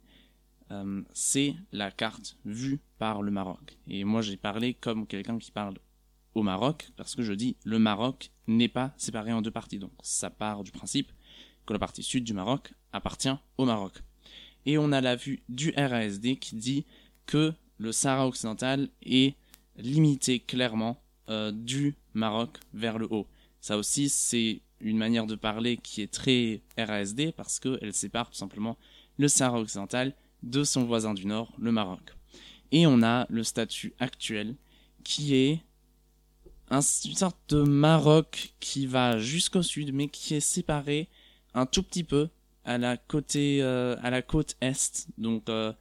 euh, 0.73 1.03
c'est 1.13 1.55
la 1.71 1.91
carte 1.91 2.37
vue 2.45 2.81
par 2.99 3.23
le 3.23 3.31
Maroc. 3.31 3.77
Et 3.89 4.05
moi 4.05 4.23
j'ai 4.23 4.37
parlé 4.37 4.75
comme 4.75 5.07
quelqu'un 5.07 5.39
qui 5.39 5.51
parle 5.51 5.75
au 6.35 6.43
Maroc, 6.43 6.91
parce 6.97 7.15
que 7.15 7.23
je 7.23 7.35
dis 7.35 7.57
le 7.65 7.79
Maroc 7.79 8.31
n'est 8.47 8.69
pas 8.69 8.95
séparé 8.97 9.33
en 9.33 9.43
deux 9.43 9.51
parties. 9.51 9.79
Donc 9.79 9.93
ça 10.03 10.31
part 10.31 10.65
du 10.65 10.71
principe 10.71 11.13
que 11.67 11.73
la 11.73 11.79
partie 11.79 12.03
sud 12.03 12.25
du 12.25 12.33
Maroc 12.33 12.73
appartient 12.93 13.35
au 13.59 13.65
Maroc. 13.65 14.03
Et 14.65 14.79
on 14.79 14.93
a 14.93 15.01
la 15.01 15.17
vue 15.17 15.43
du 15.49 15.75
RASD 15.77 16.39
qui 16.39 16.57
dit 16.57 16.87
que 17.27 17.53
le 17.79 17.93
Sahara 17.93 18.27
occidental 18.27 18.89
est 19.03 19.37
limité 19.77 20.41
clairement 20.41 21.03
euh, 21.29 21.53
du 21.53 21.97
Maroc 22.15 22.59
vers 22.73 22.99
le 22.99 23.13
haut. 23.13 23.27
Ça 23.61 23.77
aussi 23.77 24.09
c'est 24.09 24.63
une 24.81 24.99
manière 24.99 25.27
de 25.27 25.35
parler 25.35 25.77
qui 25.77 26.01
est 26.03 26.13
très 26.13 26.63
RASD 26.79 27.33
parce 27.33 27.61
qu'elle 27.61 27.93
sépare 27.93 28.31
tout 28.31 28.37
simplement 28.37 28.79
le 29.19 29.29
Sahara 29.29 29.61
occidental 29.61 30.15
de 30.43 30.65
son 30.65 30.85
voisin 30.85 31.15
du 31.15 31.27
nord, 31.27 31.53
le 31.59 31.73
Maroc. 31.73 32.15
Et 32.71 32.87
on 32.87 33.03
a 33.03 33.27
le 33.29 33.45
statut 33.45 33.95
actuel 33.99 34.57
qui 35.05 35.35
est 35.35 35.61
une 36.71 36.81
sorte 36.81 37.39
de 37.51 37.63
Maroc 37.63 38.55
qui 38.61 38.87
va 38.87 39.19
jusqu'au 39.19 39.63
sud 39.63 39.93
mais 39.93 40.09
qui 40.09 40.35
est 40.35 40.41
séparé 40.41 41.09
un 41.53 41.67
tout 41.67 41.83
petit 41.83 42.05
peu 42.05 42.29
à 42.65 42.79
la 42.79 42.97
côté 42.97 43.59
euh, 43.61 43.97
à 44.03 44.09
la 44.09 44.23
côte 44.23 44.57
est 44.63 45.09
donc 45.19 45.51
euh, 45.51 45.73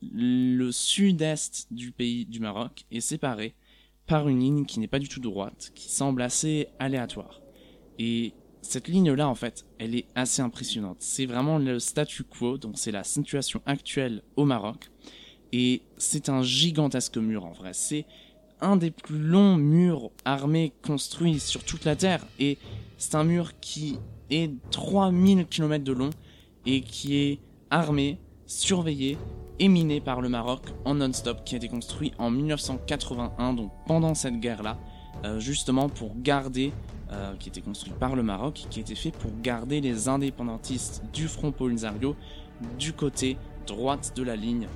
le 0.00 0.70
sud-est 0.70 1.66
du 1.70 1.92
pays 1.92 2.24
du 2.24 2.40
Maroc 2.40 2.86
est 2.90 3.00
séparé 3.00 3.54
par 4.06 4.28
une 4.28 4.40
ligne 4.40 4.64
qui 4.64 4.80
n'est 4.80 4.88
pas 4.88 4.98
du 4.98 5.08
tout 5.08 5.20
droite, 5.20 5.70
qui 5.74 5.90
semble 5.90 6.22
assez 6.22 6.68
aléatoire. 6.78 7.40
Et 7.98 8.32
cette 8.62 8.88
ligne-là, 8.88 9.28
en 9.28 9.34
fait, 9.34 9.64
elle 9.78 9.94
est 9.94 10.06
assez 10.14 10.42
impressionnante. 10.42 10.98
C'est 11.00 11.26
vraiment 11.26 11.58
le 11.58 11.78
statu 11.78 12.24
quo, 12.24 12.58
donc 12.58 12.72
c'est 12.76 12.90
la 12.90 13.04
situation 13.04 13.60
actuelle 13.66 14.22
au 14.36 14.44
Maroc. 14.44 14.90
Et 15.52 15.82
c'est 15.96 16.28
un 16.28 16.42
gigantesque 16.42 17.16
mur 17.16 17.44
en 17.44 17.52
vrai. 17.52 17.70
C'est 17.72 18.04
un 18.60 18.76
des 18.76 18.90
plus 18.90 19.18
longs 19.18 19.56
murs 19.56 20.10
armés 20.24 20.72
construits 20.82 21.40
sur 21.40 21.64
toute 21.64 21.84
la 21.84 21.96
Terre. 21.96 22.26
Et 22.38 22.58
c'est 22.98 23.14
un 23.14 23.24
mur 23.24 23.58
qui 23.60 23.98
est 24.30 24.50
3000 24.70 25.46
km 25.46 25.84
de 25.84 25.92
long 25.92 26.10
et 26.66 26.82
qui 26.82 27.16
est 27.16 27.38
armé, 27.70 28.18
surveillé 28.46 29.16
et 29.58 29.68
miné 29.68 30.00
par 30.00 30.20
le 30.20 30.28
Maroc 30.28 30.62
en 30.84 30.94
non-stop, 30.94 31.44
qui 31.44 31.54
a 31.54 31.58
été 31.58 31.68
construit 31.68 32.12
en 32.18 32.30
1981, 32.30 33.54
donc 33.54 33.72
pendant 33.86 34.14
cette 34.14 34.38
guerre-là, 34.38 34.78
euh, 35.24 35.40
justement 35.40 35.88
pour 35.88 36.12
garder, 36.16 36.72
euh, 37.10 37.34
qui 37.38 37.48
était 37.48 37.60
construit 37.60 37.92
par 37.98 38.16
le 38.16 38.22
Maroc, 38.22 38.66
qui 38.70 38.80
été 38.80 38.94
fait 38.94 39.10
pour 39.10 39.30
garder 39.42 39.80
les 39.80 40.08
indépendantistes 40.08 41.02
du 41.12 41.28
Front 41.28 41.52
Polisario 41.52 42.16
du 42.78 42.92
côté 42.92 43.36
droite 43.66 44.12
de 44.16 44.22
la 44.22 44.36
ligne 44.36 44.66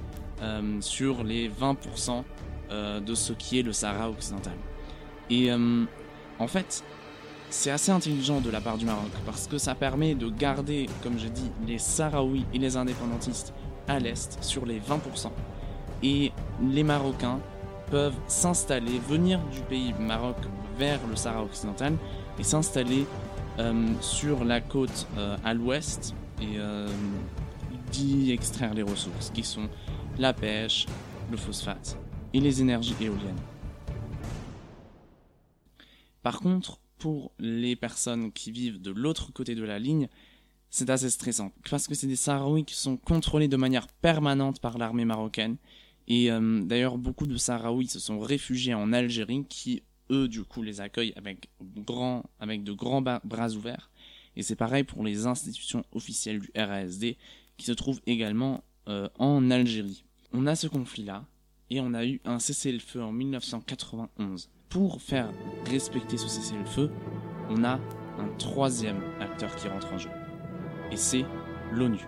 euh, 0.42 0.80
sur 0.80 1.24
les 1.24 1.48
20% 1.48 2.22
de 3.04 3.14
ce 3.14 3.34
qui 3.34 3.58
est 3.58 3.62
le 3.62 3.74
Sahara 3.74 4.08
occidental. 4.08 4.54
Et 5.28 5.52
en 5.52 6.46
fait, 6.46 6.82
c'est 7.52 7.70
assez 7.70 7.92
intelligent 7.92 8.40
de 8.40 8.48
la 8.48 8.62
part 8.62 8.78
du 8.78 8.86
Maroc 8.86 9.10
parce 9.26 9.46
que 9.46 9.58
ça 9.58 9.74
permet 9.74 10.14
de 10.14 10.30
garder, 10.30 10.88
comme 11.02 11.18
je 11.18 11.28
dis, 11.28 11.50
les 11.66 11.76
Sahraouis 11.76 12.46
et 12.54 12.58
les 12.58 12.78
indépendantistes 12.78 13.52
à 13.88 13.98
l'est 13.98 14.42
sur 14.42 14.64
les 14.64 14.80
20%. 14.80 15.30
Et 16.02 16.32
les 16.62 16.82
Marocains 16.82 17.40
peuvent 17.90 18.16
s'installer, 18.26 18.98
venir 19.06 19.38
du 19.52 19.60
pays 19.60 19.94
Maroc 20.00 20.36
vers 20.78 20.98
le 21.08 21.14
Sahara 21.14 21.44
occidental 21.44 21.94
et 22.38 22.42
s'installer 22.42 23.06
euh, 23.58 23.86
sur 24.00 24.44
la 24.44 24.60
côte 24.60 25.06
euh, 25.18 25.36
à 25.44 25.52
l'ouest 25.52 26.14
et 26.40 26.56
euh, 26.56 26.88
d'y 27.90 28.32
extraire 28.32 28.72
les 28.72 28.82
ressources 28.82 29.30
qui 29.30 29.42
sont 29.42 29.68
la 30.18 30.32
pêche, 30.32 30.86
le 31.30 31.36
phosphate 31.36 31.98
et 32.32 32.40
les 32.40 32.62
énergies 32.62 32.96
éoliennes. 33.00 33.40
Par 36.22 36.40
contre, 36.40 36.78
pour 36.98 37.32
les 37.38 37.76
personnes 37.76 38.32
qui 38.32 38.52
vivent 38.52 38.80
de 38.80 38.90
l'autre 38.90 39.32
côté 39.32 39.54
de 39.54 39.64
la 39.64 39.78
ligne, 39.78 40.08
c'est 40.70 40.88
assez 40.88 41.10
stressant. 41.10 41.52
Parce 41.68 41.86
que 41.86 41.94
c'est 41.94 42.06
des 42.06 42.16
Sahraouis 42.16 42.64
qui 42.64 42.74
sont 42.74 42.96
contrôlés 42.96 43.48
de 43.48 43.56
manière 43.56 43.88
permanente 43.88 44.60
par 44.60 44.78
l'armée 44.78 45.04
marocaine. 45.04 45.56
Et 46.08 46.30
d'ailleurs, 46.30 46.96
beaucoup 46.96 47.26
de 47.26 47.36
Sahraouis 47.36 47.88
se 47.88 47.98
sont 47.98 48.20
réfugiés 48.20 48.74
en 48.74 48.92
Algérie, 48.92 49.44
qui, 49.48 49.82
eux, 50.12 50.28
du 50.28 50.44
coup, 50.44 50.62
les 50.62 50.80
accueillent 50.80 51.14
avec, 51.16 51.48
grand, 51.60 52.24
avec 52.38 52.62
de 52.62 52.72
grands 52.72 53.02
bras 53.02 53.50
ouverts. 53.50 53.90
Et 54.36 54.42
c'est 54.42 54.56
pareil 54.56 54.84
pour 54.84 55.04
les 55.04 55.26
institutions 55.26 55.84
officielles 55.92 56.40
du 56.40 56.50
RASD, 56.56 57.16
qui 57.56 57.66
se 57.66 57.72
trouvent 57.72 58.00
également 58.06 58.62
euh, 58.88 59.08
en 59.18 59.50
Algérie. 59.50 60.04
On 60.32 60.46
a 60.46 60.54
ce 60.54 60.66
conflit-là, 60.66 61.24
et 61.70 61.80
on 61.80 61.94
a 61.94 62.04
eu 62.04 62.20
un 62.24 62.38
cessez-le-feu 62.38 63.02
en 63.02 63.12
1991 63.12 64.50
pour 64.68 65.00
faire 65.02 65.30
respecter 65.66 66.16
ce 66.16 66.28
cessez-le-feu, 66.28 66.90
on 67.50 67.64
a 67.64 67.78
un 68.18 68.28
troisième 68.38 69.00
acteur 69.20 69.54
qui 69.56 69.68
rentre 69.68 69.92
en 69.92 69.98
jeu. 69.98 70.10
Et 70.90 70.96
c'est 70.96 71.24
l'ONU. 71.72 72.00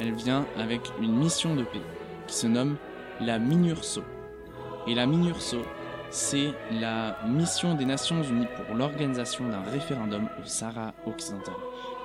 Elle 0.00 0.14
vient 0.14 0.46
avec 0.58 0.80
une 1.00 1.16
mission 1.16 1.54
de 1.54 1.62
paix 1.62 1.82
qui 2.26 2.34
se 2.34 2.46
nomme 2.46 2.76
la 3.20 3.38
MINURSO. 3.38 4.02
Et 4.86 4.94
la 4.94 5.06
MINURSO, 5.06 5.62
c'est 6.10 6.52
la 6.72 7.16
mission 7.26 7.74
des 7.74 7.84
Nations 7.84 8.22
Unies 8.22 8.48
pour 8.56 8.74
l'organisation 8.74 9.48
d'un 9.48 9.62
référendum 9.70 10.28
au 10.40 10.46
Sahara 10.46 10.92
occidental. 11.06 11.54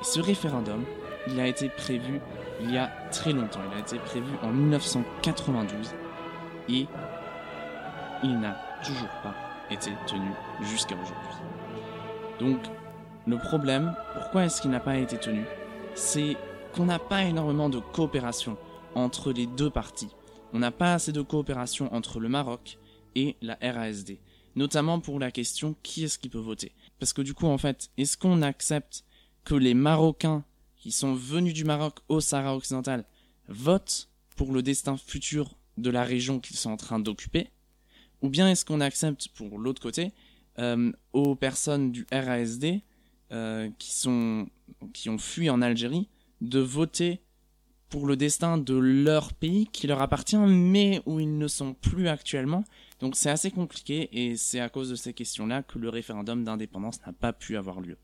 Et 0.01 0.03
ce 0.03 0.19
référendum, 0.19 0.83
il 1.27 1.39
a 1.39 1.47
été 1.47 1.69
prévu 1.69 2.19
il 2.61 2.71
y 2.71 2.77
a 2.77 2.89
très 3.11 3.31
longtemps. 3.31 3.61
Il 3.71 3.77
a 3.77 3.79
été 3.79 3.97
prévu 3.97 4.31
en 4.43 4.49
1992 4.49 5.93
et 6.69 6.87
il 8.23 8.39
n'a 8.39 8.55
toujours 8.83 9.09
pas 9.23 9.35
été 9.71 9.91
tenu 10.07 10.29
jusqu'à 10.61 10.95
aujourd'hui. 10.95 11.37
Donc, 12.39 12.59
le 13.27 13.37
problème, 13.37 13.95
pourquoi 14.13 14.45
est-ce 14.45 14.61
qu'il 14.61 14.71
n'a 14.71 14.79
pas 14.79 14.97
été 14.97 15.17
tenu? 15.17 15.43
C'est 15.95 16.37
qu'on 16.75 16.85
n'a 16.85 16.99
pas 16.99 17.23
énormément 17.23 17.69
de 17.69 17.79
coopération 17.79 18.57
entre 18.95 19.31
les 19.31 19.47
deux 19.47 19.69
parties. 19.69 20.09
On 20.51 20.59
n'a 20.59 20.71
pas 20.71 20.95
assez 20.95 21.13
de 21.13 21.21
coopération 21.21 21.93
entre 21.93 22.19
le 22.19 22.27
Maroc 22.27 22.77
et 23.15 23.37
la 23.41 23.57
RASD. 23.61 24.19
Notamment 24.57 24.99
pour 24.99 25.17
la 25.17 25.31
question 25.31 25.77
qui 25.83 26.03
est-ce 26.03 26.19
qui 26.19 26.27
peut 26.27 26.37
voter. 26.37 26.73
Parce 26.99 27.13
que 27.13 27.21
du 27.21 27.33
coup, 27.33 27.45
en 27.45 27.57
fait, 27.57 27.91
est-ce 27.95 28.17
qu'on 28.17 28.41
accepte 28.41 29.05
que 29.45 29.55
les 29.55 29.73
Marocains 29.73 30.43
qui 30.75 30.91
sont 30.91 31.13
venus 31.13 31.53
du 31.53 31.63
Maroc 31.63 31.99
au 32.09 32.19
Sahara 32.19 32.57
occidental 32.57 33.05
votent 33.47 34.09
pour 34.35 34.51
le 34.51 34.61
destin 34.61 34.97
futur 34.97 35.55
de 35.77 35.89
la 35.89 36.03
région 36.03 36.41
qu'ils 36.41 36.57
sont 36.57 36.71
en 36.71 36.77
train 36.77 36.99
d'occuper? 36.99 37.51
Ou 38.21 38.27
bien 38.27 38.49
est-ce 38.49 38.65
qu'on 38.65 38.81
accepte, 38.81 39.29
pour 39.29 39.59
l'autre 39.59 39.81
côté, 39.81 40.11
euh, 40.59 40.91
aux 41.13 41.35
personnes 41.35 41.93
du 41.93 42.05
RASD 42.11 42.81
euh, 43.31 43.69
qui, 43.79 43.93
sont, 43.93 44.49
qui 44.91 45.09
ont 45.09 45.17
fui 45.17 45.49
en 45.49 45.61
Algérie 45.61 46.09
de 46.41 46.59
voter 46.59 47.21
pour 47.89 48.07
le 48.07 48.17
destin 48.17 48.57
de 48.57 48.75
leur 48.75 49.33
pays 49.33 49.67
qui 49.67 49.87
leur 49.87 50.01
appartient 50.01 50.37
mais 50.37 51.01
où 51.05 51.19
ils 51.19 51.37
ne 51.37 51.47
sont 51.47 51.73
plus 51.73 52.07
actuellement 52.07 52.65
donc 52.99 53.15
c'est 53.15 53.29
assez 53.29 53.51
compliqué 53.51 54.09
et 54.11 54.37
c'est 54.37 54.59
à 54.59 54.69
cause 54.69 54.89
de 54.89 54.95
ces 54.95 55.13
questions-là 55.13 55.63
que 55.63 55.79
le 55.79 55.89
référendum 55.89 56.43
d'indépendance 56.43 57.05
n'a 57.05 57.13
pas 57.13 57.33
pu 57.33 57.57
avoir 57.57 57.81
lieu. 57.81 57.97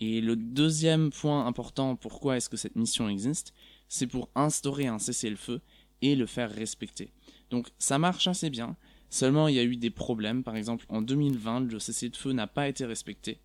Et 0.00 0.20
le 0.20 0.34
deuxième 0.34 1.10
point 1.10 1.46
important, 1.46 1.94
pourquoi 1.94 2.36
est-ce 2.36 2.48
que 2.48 2.56
cette 2.56 2.76
mission 2.76 3.08
existe, 3.08 3.52
c'est 3.88 4.06
pour 4.06 4.28
instaurer 4.34 4.86
un 4.86 4.98
cessez-le-feu 4.98 5.60
et 6.02 6.16
le 6.16 6.26
faire 6.26 6.50
respecter. 6.50 7.12
Donc 7.50 7.68
ça 7.78 7.98
marche 7.98 8.26
assez 8.26 8.50
bien, 8.50 8.76
seulement 9.10 9.46
il 9.46 9.54
y 9.54 9.60
a 9.60 9.64
eu 9.64 9.76
des 9.76 9.90
problèmes, 9.90 10.42
par 10.42 10.56
exemple 10.56 10.86
en 10.88 11.02
2020 11.02 11.70
le 11.70 11.78
cessez-le-feu 11.78 12.32
n'a 12.32 12.46
pas 12.46 12.68
été 12.68 12.84
respecté. 12.86 13.40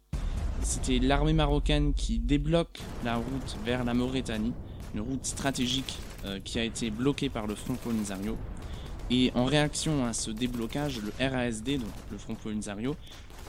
C'était 0.61 0.99
l'armée 0.99 1.33
marocaine 1.33 1.93
qui 1.93 2.19
débloque 2.19 2.79
la 3.03 3.15
route 3.15 3.57
vers 3.65 3.83
la 3.83 3.93
Mauritanie, 3.93 4.53
une 4.93 5.01
route 5.01 5.25
stratégique 5.25 5.97
euh, 6.25 6.39
qui 6.39 6.59
a 6.59 6.63
été 6.63 6.89
bloquée 6.89 7.29
par 7.29 7.47
le 7.47 7.55
Front 7.55 7.75
Polisario, 7.75 8.37
et 9.09 9.31
en 9.35 9.45
réaction 9.45 10.05
à 10.05 10.13
ce 10.13 10.31
déblocage, 10.31 10.99
le 11.01 11.11
RASD, 11.19 11.79
donc 11.79 11.89
le 12.11 12.17
Front 12.17 12.35
Polisario, 12.35 12.95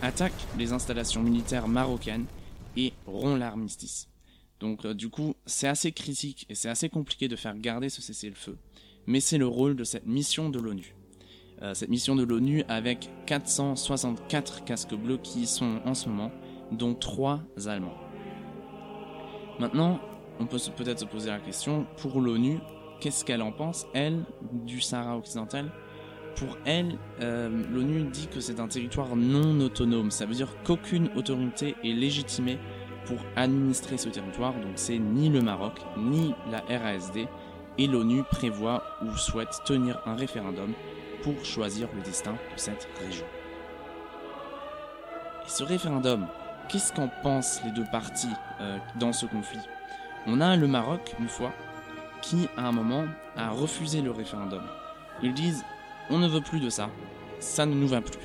attaque 0.02 0.32
les 0.58 0.72
installations 0.72 1.22
militaires 1.22 1.68
marocaines 1.68 2.26
et 2.76 2.92
rompt 3.06 3.38
l'armistice. 3.38 4.08
Donc 4.60 4.84
euh, 4.84 4.94
du 4.94 5.08
coup, 5.08 5.34
c'est 5.46 5.68
assez 5.68 5.92
critique 5.92 6.46
et 6.48 6.54
c'est 6.54 6.68
assez 6.68 6.88
compliqué 6.88 7.28
de 7.28 7.36
faire 7.36 7.56
garder 7.56 7.88
ce 7.88 8.00
cessez-le-feu. 8.00 8.56
Mais 9.06 9.20
c'est 9.20 9.38
le 9.38 9.46
rôle 9.46 9.76
de 9.76 9.84
cette 9.84 10.06
mission 10.06 10.50
de 10.50 10.60
l'ONU. 10.60 10.94
Euh, 11.62 11.74
cette 11.74 11.90
mission 11.90 12.16
de 12.16 12.22
l'ONU 12.22 12.64
avec 12.68 13.10
464 13.26 14.64
casques 14.64 14.94
bleus 14.94 15.18
qui 15.22 15.40
y 15.40 15.46
sont 15.46 15.80
en 15.84 15.94
ce 15.94 16.08
moment, 16.08 16.30
dont 16.70 16.94
3 16.94 17.40
Allemands. 17.66 17.96
Maintenant, 19.58 20.00
on 20.38 20.46
peut 20.46 20.58
peut-être 20.76 21.00
se 21.00 21.04
poser 21.04 21.30
la 21.30 21.38
question, 21.38 21.86
pour 21.98 22.20
l'ONU, 22.20 22.60
qu'est-ce 23.00 23.24
qu'elle 23.24 23.42
en 23.42 23.52
pense, 23.52 23.86
elle, 23.92 24.24
du 24.52 24.80
Sahara 24.80 25.16
occidental? 25.16 25.70
Pour 26.36 26.56
elle, 26.64 26.96
euh, 27.20 27.48
l'ONU 27.70 28.04
dit 28.04 28.28
que 28.28 28.40
c'est 28.40 28.60
un 28.60 28.68
territoire 28.68 29.16
non 29.16 29.60
autonome. 29.60 30.10
Ça 30.10 30.26
veut 30.26 30.34
dire 30.34 30.48
qu'aucune 30.64 31.10
autorité 31.16 31.74
est 31.84 31.92
légitimée 31.92 32.58
pour 33.04 33.18
administrer 33.36 33.98
ce 33.98 34.08
territoire. 34.08 34.54
Donc 34.54 34.72
c'est 34.76 34.98
ni 34.98 35.28
le 35.28 35.42
Maroc, 35.42 35.80
ni 35.98 36.34
la 36.50 36.62
RASD. 36.78 37.26
Et 37.78 37.86
l'ONU 37.86 38.22
prévoit 38.24 38.82
ou 39.02 39.16
souhaite 39.16 39.60
tenir 39.64 40.00
un 40.06 40.14
référendum 40.14 40.72
pour 41.22 41.44
choisir 41.44 41.88
le 41.94 42.02
destin 42.02 42.32
de 42.32 42.56
cette 42.56 42.88
région. 43.04 43.26
Et 45.44 45.48
ce 45.48 45.64
référendum, 45.64 46.26
qu'est-ce 46.70 46.92
qu'en 46.92 47.08
pensent 47.08 47.60
les 47.64 47.72
deux 47.72 47.84
parties 47.84 48.28
euh, 48.60 48.78
dans 48.96 49.12
ce 49.12 49.26
conflit? 49.26 49.58
On 50.26 50.40
a 50.40 50.56
le 50.56 50.68
Maroc, 50.68 51.14
une 51.18 51.28
fois, 51.28 51.52
qui, 52.22 52.48
à 52.56 52.68
un 52.68 52.72
moment, 52.72 53.06
a 53.36 53.50
refusé 53.50 54.02
le 54.02 54.10
référendum. 54.12 54.62
Ils 55.22 55.34
disent 55.34 55.64
on 56.10 56.18
ne 56.18 56.28
veut 56.28 56.40
plus 56.40 56.60
de 56.60 56.70
ça, 56.70 56.90
ça 57.40 57.66
ne 57.66 57.74
nous 57.74 57.88
va 57.88 58.00
plus. 58.00 58.18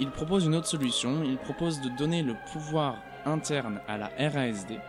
Ils 0.00 0.10
proposent 0.10 0.46
une 0.46 0.54
autre 0.54 0.66
solution, 0.66 1.22
ils 1.24 1.38
proposent 1.38 1.80
de 1.80 1.88
donner 1.90 2.22
le 2.22 2.34
pouvoir 2.52 2.96
interne 3.24 3.80
à 3.88 3.96
la 3.96 4.10
RASD, 4.18 4.80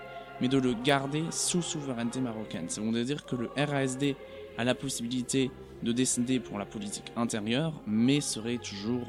mais 0.42 0.48
de 0.48 0.58
le 0.58 0.74
garder 0.74 1.24
sous 1.32 1.62
souveraineté 1.62 2.20
marocaine. 2.20 2.70
Ça 2.70 2.82
veut 2.82 3.04
dire 3.04 3.25
que 3.25 3.36
le 3.36 3.50
RASD 3.56 4.15
a 4.58 4.63
la 4.63 4.75
possibilité 4.75 5.51
de 5.84 5.92
décider 5.92 6.39
pour 6.39 6.58
la 6.58 6.65
politique 6.65 7.12
intérieure, 7.15 7.74
mais 7.86 8.20
serait 8.20 8.58
toujours 8.58 9.08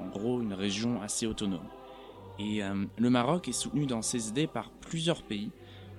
en 0.00 0.06
gros 0.06 0.40
une 0.40 0.54
région 0.54 1.02
assez 1.02 1.26
autonome. 1.26 1.66
Et 2.42 2.60
le 2.98 3.10
Maroc 3.10 3.46
est 3.48 3.52
soutenu 3.52 3.86
dans 3.86 4.02
ses 4.02 4.28
idées 4.28 4.48
par 4.48 4.70
plusieurs 4.70 5.22
pays, 5.22 5.50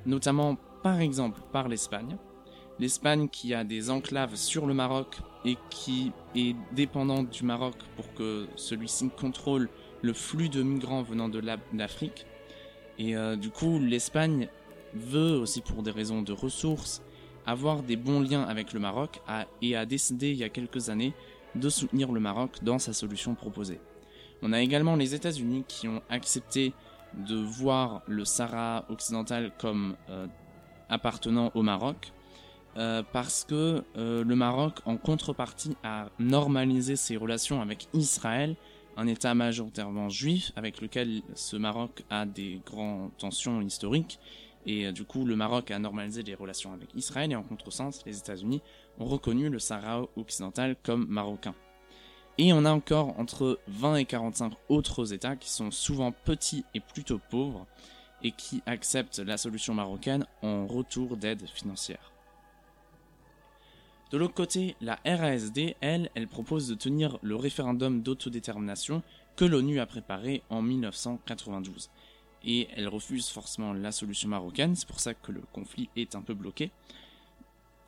notamment 0.06 0.58
par 0.82 1.00
exemple 1.00 1.40
par 1.54 1.70
l'Espagne. 1.70 2.18
L'Espagne 2.80 3.30
qui 3.30 3.54
a 3.54 3.64
des 3.64 3.90
enclaves 3.90 4.36
sur 4.36 4.66
le 4.66 4.74
Maroc 4.74 5.20
et 5.46 5.58
qui 5.70 6.12
est 6.36 6.56
dépendante 6.74 7.30
du 7.30 7.44
Maroc 7.44 7.76
pour 7.96 8.14
que 8.14 8.48
celui-ci 8.56 9.10
contrôle 9.10 9.70
le 10.02 10.12
flux 10.14 10.50
de 10.50 10.64
migrants 10.64 11.04
venant 11.04 11.30
de 11.30 11.42
l'Afrique. 11.74 12.26
Et 13.00 13.16
euh, 13.16 13.36
du 13.36 13.50
coup, 13.50 13.80
l'Espagne 13.80 14.50
veut 14.94 15.38
aussi 15.38 15.62
pour 15.62 15.82
des 15.82 15.92
raisons 15.92 16.22
de 16.22 16.34
ressources 16.34 17.02
avoir 17.46 17.84
des 17.84 17.96
bons 17.96 18.22
liens 18.22 18.44
avec 18.44 18.74
le 18.74 18.80
Maroc 18.80 19.22
et 19.62 19.76
a 19.76 19.86
décidé 19.86 20.32
il 20.32 20.38
y 20.38 20.44
a 20.44 20.50
quelques 20.50 20.90
années 20.90 21.14
de 21.56 21.70
soutenir 21.70 22.12
le 22.12 22.20
Maroc 22.20 22.64
dans 22.64 22.80
sa 22.80 22.94
solution 22.94 23.36
proposée. 23.36 23.80
On 24.44 24.52
a 24.52 24.62
également 24.62 24.98
les 24.98 25.16
États-Unis 25.16 25.64
qui 25.68 25.88
ont 25.88 26.02
accepté 26.10 26.74
de 27.14 27.36
voir 27.36 28.02
le 28.08 28.26
Sahara 28.26 28.86
occidental 28.90 29.54
comme 29.58 29.96
euh, 30.10 30.28
appartenant 30.90 31.52
au 31.56 31.62
Maroc, 31.62 32.12
euh, 32.76 33.04
parce 33.14 33.46
que 33.46 33.84
euh, 33.96 34.24
le 34.26 34.36
Maroc, 34.36 34.80
en 34.86 34.98
contrepartie, 34.98 35.78
a 35.84 36.10
normalisé 36.20 36.98
ses 36.98 37.16
relations 37.16 37.62
avec 37.62 37.88
Israël, 37.94 38.58
un 38.98 39.08
État 39.08 39.34
majoritairement 39.34 40.10
juif, 40.10 40.52
avec 40.58 40.82
lequel 40.82 41.22
ce 41.36 41.56
Maroc 41.56 42.04
a 42.10 42.26
des 42.26 42.62
grandes 42.66 43.16
tensions 43.18 43.62
historiques. 43.62 44.20
Et 44.66 44.92
du 44.92 45.06
coup, 45.06 45.26
le 45.26 45.36
Maroc 45.36 45.72
a 45.72 45.80
normalisé 45.80 46.22
les 46.22 46.36
relations 46.36 46.74
avec 46.74 46.90
Israël, 46.96 47.32
et 47.32 47.36
en 47.36 47.44
contresens, 47.44 48.04
les 48.06 48.18
États-Unis 48.18 48.62
ont 49.00 49.06
reconnu 49.06 49.50
le 49.50 49.60
Sahara 49.60 50.06
occidental 50.18 50.76
comme 50.84 51.06
marocain. 51.08 51.56
Et 52.38 52.52
on 52.52 52.66
a 52.66 52.72
encore 52.72 53.20
entre 53.20 53.60
20 53.68 53.98
et 53.98 54.06
45 54.06 54.54
autres 54.70 55.14
États 55.14 55.36
qui 55.36 55.52
sont 55.52 55.70
souvent 55.70 56.12
petits 56.12 56.66
et 56.74 56.80
plutôt 56.80 57.20
pauvres 57.30 57.68
et 58.24 58.32
qui 58.32 58.64
acceptent 58.66 59.20
la 59.20 59.38
solution 59.38 59.74
marocaine 59.74 60.26
en 60.42 60.66
retour 60.66 61.18
d'aide 61.18 61.46
financière. 61.48 62.12
De 64.12 64.18
l'autre 64.18 64.34
côté, 64.34 64.76
la 64.80 65.00
RASD, 65.06 65.76
elle, 65.82 66.10
elle 66.16 66.28
propose 66.28 66.68
de 66.68 66.76
tenir 66.76 67.18
le 67.22 67.36
référendum 67.36 68.02
d'autodétermination 68.02 69.02
que 69.36 69.46
l'ONU 69.46 69.80
a 69.80 69.86
préparé 69.86 70.44
en 70.50 70.62
1992. 70.62 71.90
Et 72.46 72.68
elle 72.76 72.88
refuse 72.88 73.30
forcément 73.30 73.74
la 73.74 73.92
solution 73.92 74.30
marocaine, 74.30 74.76
c'est 74.76 74.88
pour 74.88 75.00
ça 75.00 75.14
que 75.14 75.32
le 75.32 75.42
conflit 75.52 75.90
est 75.96 76.16
un 76.16 76.22
peu 76.22 76.34
bloqué. 76.34 76.72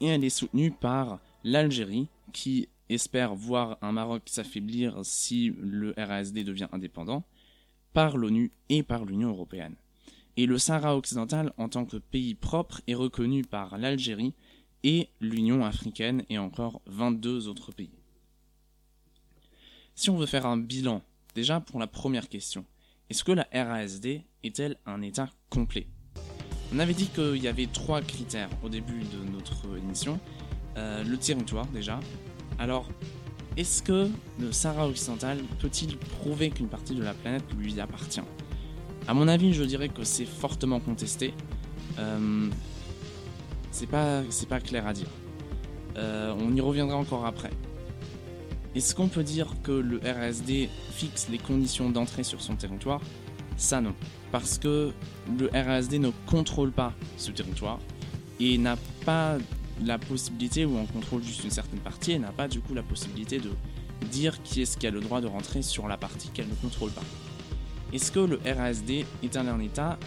Et 0.01 0.07
elle 0.07 0.23
est 0.23 0.29
soutenue 0.29 0.71
par 0.71 1.19
l'Algérie, 1.43 2.07
qui 2.33 2.69
espère 2.89 3.35
voir 3.35 3.77
un 3.81 3.91
Maroc 3.91 4.23
s'affaiblir 4.25 4.99
si 5.03 5.53
le 5.59 5.93
RASD 5.97 6.43
devient 6.43 6.67
indépendant, 6.71 7.23
par 7.93 8.17
l'ONU 8.17 8.51
et 8.69 8.83
par 8.83 9.05
l'Union 9.05 9.29
européenne. 9.29 9.75
Et 10.37 10.45
le 10.45 10.57
Sahara 10.57 10.97
occidental, 10.97 11.53
en 11.57 11.69
tant 11.69 11.85
que 11.85 11.97
pays 11.97 12.35
propre, 12.35 12.81
est 12.87 12.93
reconnu 12.93 13.43
par 13.43 13.77
l'Algérie 13.77 14.33
et 14.83 15.09
l'Union 15.21 15.63
africaine 15.63 16.23
et 16.29 16.37
encore 16.37 16.81
22 16.87 17.47
autres 17.47 17.71
pays. 17.71 17.97
Si 19.95 20.09
on 20.09 20.17
veut 20.17 20.25
faire 20.25 20.45
un 20.45 20.57
bilan, 20.57 21.01
déjà 21.35 21.61
pour 21.61 21.79
la 21.79 21.87
première 21.87 22.27
question, 22.27 22.65
est-ce 23.09 23.23
que 23.23 23.31
la 23.31 23.47
RASD 23.53 24.21
est-elle 24.43 24.77
un 24.85 25.01
État 25.01 25.29
complet? 25.49 25.87
On 26.73 26.79
avait 26.79 26.93
dit 26.93 27.07
qu'il 27.07 27.41
y 27.41 27.47
avait 27.47 27.67
trois 27.67 28.01
critères 28.01 28.49
au 28.61 28.69
début 28.69 29.03
de 29.03 29.31
notre 29.31 29.77
émission. 29.77 30.19
Euh, 30.77 31.03
le 31.03 31.17
territoire 31.17 31.67
déjà, 31.67 31.99
alors, 32.59 32.87
est-ce 33.57 33.81
que 33.81 34.09
le 34.39 34.51
Sahara 34.51 34.87
occidental 34.87 35.39
peut-il 35.59 35.97
prouver 35.97 36.49
qu'une 36.49 36.67
partie 36.67 36.93
de 36.95 37.03
la 37.03 37.13
planète 37.13 37.43
lui 37.57 37.79
appartient? 37.79 38.21
À 39.07 39.13
mon 39.13 39.27
avis, 39.27 39.53
je 39.53 39.63
dirais 39.63 39.89
que 39.89 40.03
c'est 40.03 40.25
fortement 40.25 40.79
contesté. 40.79 41.33
Euh, 41.99 42.49
c'est 43.71 43.87
pas, 43.87 44.23
clair 44.63 44.87
à 44.87 44.93
dire. 44.93 45.09
Euh, 45.97 46.33
on 46.39 46.55
y 46.55 46.61
reviendra 46.61 46.97
encore 46.97 47.25
après. 47.25 47.51
Est-ce 48.73 48.95
qu'on 48.95 49.07
peut 49.07 49.23
dire 49.23 49.53
que 49.63 49.71
le 49.71 49.99
RSD 49.99 50.69
fixe 50.91 51.29
les 51.29 51.37
conditions 51.37 51.89
d'entrée 51.89 52.23
sur 52.23 52.41
son 52.41 52.55
territoire? 52.55 53.01
Ça 53.57 53.79
non. 53.79 53.93
Parce 54.31 54.57
que 54.57 54.91
le 55.39 55.49
RSD 55.53 55.99
ne 55.99 56.11
contrôle 56.25 56.71
pas 56.71 56.93
ce 57.17 57.31
territoire 57.31 57.79
et 58.39 58.57
n'a 58.57 58.75
pas 59.05 59.37
la 59.83 59.97
possibilité, 59.97 60.65
ou 60.65 60.77
en 60.77 60.85
contrôle 60.85 61.23
juste 61.23 61.43
une 61.43 61.51
certaine 61.51 61.79
partie, 61.79 62.13
et 62.13 62.19
n'a 62.19 62.31
pas 62.31 62.47
du 62.47 62.59
coup 62.59 62.73
la 62.73 62.83
possibilité 62.83 63.39
de 63.39 63.51
dire 64.11 64.41
qui 64.43 64.61
est-ce 64.61 64.77
qui 64.77 64.87
a 64.87 64.91
le 64.91 65.01
droit 65.01 65.21
de 65.21 65.27
rentrer 65.27 65.61
sur 65.61 65.87
la 65.87 65.97
partie 65.97 66.29
qu'elle 66.29 66.47
ne 66.47 66.55
contrôle 66.55 66.91
pas. 66.91 67.03
Est-ce 67.93 68.11
que 68.11 68.19
le 68.19 68.39
RASD 68.45 69.05
est 69.23 69.37
un 69.37 69.59
État 69.59 69.97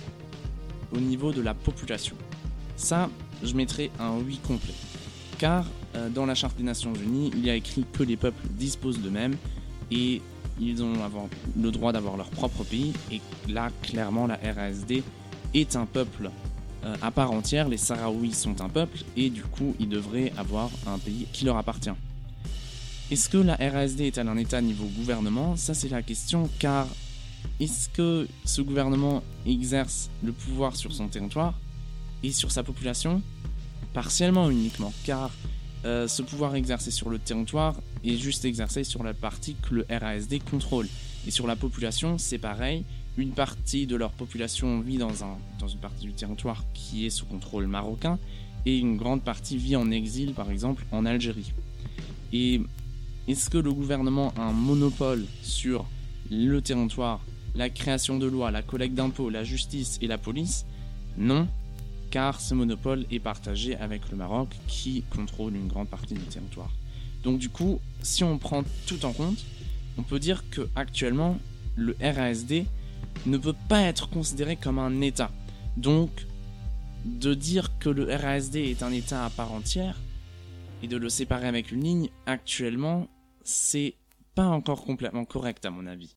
au 0.92 0.98
niveau 0.98 1.33
de 1.33 1.40
la 1.40 1.54
population? 1.54 2.16
Ça, 2.76 3.09
je 3.42 3.54
mettrai 3.54 3.90
un 3.98 4.18
oui 4.18 4.38
complet. 4.46 4.74
Car 5.38 5.64
euh, 5.94 6.09
dans 6.09 6.26
la 6.26 6.35
Charte 6.35 6.57
des 6.57 6.64
Nations 6.64 6.92
Unies, 6.94 7.31
il 7.35 7.44
y 7.44 7.50
a 7.50 7.54
écrit 7.54 7.85
que 7.92 8.02
les 8.02 8.16
peuples 8.16 8.46
disposent 8.50 9.00
d'eux-mêmes 9.00 9.37
et 9.90 10.20
ils 10.61 10.83
ont 10.83 10.92
le 11.57 11.70
droit 11.70 11.92
d'avoir 11.92 12.16
leur 12.16 12.31
propre 12.31 12.64
pays. 12.64 12.92
Et 13.12 13.20
là, 13.48 13.70
clairement, 13.83 14.26
la 14.26 14.37
RASD 14.37 15.02
est 15.54 15.76
un 15.76 15.87
peuple 15.87 16.31
euh, 16.85 16.97
à 17.03 17.11
part 17.11 17.33
entière, 17.33 17.69
les 17.69 17.77
Sahraouis 17.77 18.33
sont 18.33 18.61
un 18.61 18.69
peuple 18.69 18.99
et 19.17 19.31
du 19.31 19.43
coup 19.43 19.75
ils 19.81 19.88
devraient 19.88 20.33
avoir 20.37 20.71
un 20.87 20.99
pays 20.99 21.27
qui 21.33 21.45
leur 21.45 21.57
appartient. 21.57 21.91
Est-ce 23.11 23.29
que 23.29 23.38
la 23.38 23.57
RASD 23.57 24.03
est 24.03 24.19
à 24.19 24.23
un 24.23 24.37
état 24.37 24.61
niveau 24.61 24.87
gouvernement? 24.87 25.57
Ça 25.57 25.75
c'est 25.75 25.88
la 25.88 26.03
question 26.03 26.49
car 26.59 26.87
est-ce 27.59 27.88
que 27.88 28.29
ce 28.45 28.62
gouvernement 28.62 29.23
exerce 29.47 30.11
le 30.23 30.33
pouvoir 30.33 30.77
sur 30.77 30.93
son 30.93 31.09
territoire 31.09 31.59
et 32.23 32.31
sur 32.31 32.53
sa 32.53 32.62
population? 32.62 33.23
Partiellement 33.93 34.51
uniquement 34.51 34.93
car 35.05 35.31
euh, 35.85 36.07
ce 36.07 36.23
pouvoir 36.23 36.55
exercé 36.55 36.91
sur 36.91 37.09
le 37.09 37.19
territoire 37.19 37.75
est 38.05 38.17
juste 38.17 38.45
exercé 38.45 38.85
sur 38.85 39.03
la 39.03 39.14
partie 39.14 39.57
que 39.57 39.75
le 39.75 39.87
RASD 39.91 40.43
contrôle. 40.45 40.87
Et 41.27 41.33
sur 41.33 41.47
la 41.47 41.57
population 41.57 42.19
c'est 42.19 42.38
pareil, 42.38 42.85
une 43.18 43.33
partie 43.33 43.87
de 43.87 43.96
leur 43.96 44.12
population 44.12 44.81
vit 44.81 44.96
dans, 44.96 45.24
un, 45.24 45.37
dans 45.59 45.66
une 45.66 45.81
partie 45.81 46.07
du 46.07 46.12
territoire 46.12 46.64
qui 46.72 47.04
est 47.04 47.11
sous 47.11 47.26
contrôle 47.26 47.66
marocain 47.66 48.18
et 48.64 48.78
une 48.78 48.96
grande 48.96 49.22
partie 49.22 49.57
vit 49.57 49.74
en 49.76 49.90
exil, 49.90 50.35
par 50.35 50.50
exemple, 50.50 50.85
en 50.92 51.04
Algérie. 51.04 51.52
Et 52.33 52.61
est-ce 53.26 53.50
que 53.50 53.59
le 53.59 53.72
gouvernement 53.72 54.33
a 54.37 54.42
un 54.42 54.52
monopole 54.52 55.24
sur 55.42 55.85
le 56.31 56.61
territoire, 56.61 57.20
la 57.57 57.68
création 57.70 58.18
de 58.18 58.26
lois, 58.26 58.52
la 58.52 58.62
collecte 58.62 58.94
d'impôts, 58.94 59.31
la 59.31 59.42
justice 59.42 59.98
et 60.00 60.07
la 60.07 60.18
police? 60.18 60.64
Non, 61.16 61.48
car 62.11 62.40
ce 62.40 62.54
monopole 62.54 63.04
est 63.11 63.18
partagé 63.18 63.74
avec 63.76 64.11
le 64.11 64.16
Maroc 64.16 64.48
qui 64.68 65.02
contrôle 65.11 65.57
une 65.57 65.66
grande 65.66 65.88
partie 65.88 66.14
du 66.14 66.20
territoire. 66.20 66.70
Donc 67.24 67.40
du 67.40 67.48
coup, 67.48 67.81
si 68.00 68.22
on 68.22 68.38
prend 68.38 68.62
tout 68.87 69.04
en 69.04 69.12
compte, 69.12 69.44
on 69.96 70.02
peut 70.02 70.20
dire 70.20 70.44
que 70.50 70.68
actuellement 70.76 71.38
le 71.74 71.96
RASD 72.00 72.64
ne 73.26 73.38
peut 73.38 73.57
pas 73.68 73.83
être 73.83 74.09
considéré 74.11 74.57
comme 74.57 74.78
un 74.78 75.00
État. 75.00 75.31
Donc, 75.76 76.11
de 77.04 77.35
dire 77.35 77.78
que 77.78 77.88
le 77.88 78.14
RASD 78.14 78.57
est 78.57 78.83
un 78.83 78.92
État 78.92 79.24
à 79.24 79.31
part 79.31 79.52
entière 79.52 79.98
et 80.83 80.88
de 80.88 80.96
le 80.96 81.09
séparer 81.09 81.48
avec 81.48 81.72
une 81.72 81.83
ligne, 81.83 82.11
actuellement, 82.26 83.09
c'est 83.42 83.94
pas 84.35 84.46
encore 84.46 84.85
complètement 84.85 85.24
correct 85.24 85.64
à 85.64 85.70
mon 85.70 85.87
avis. 85.87 86.14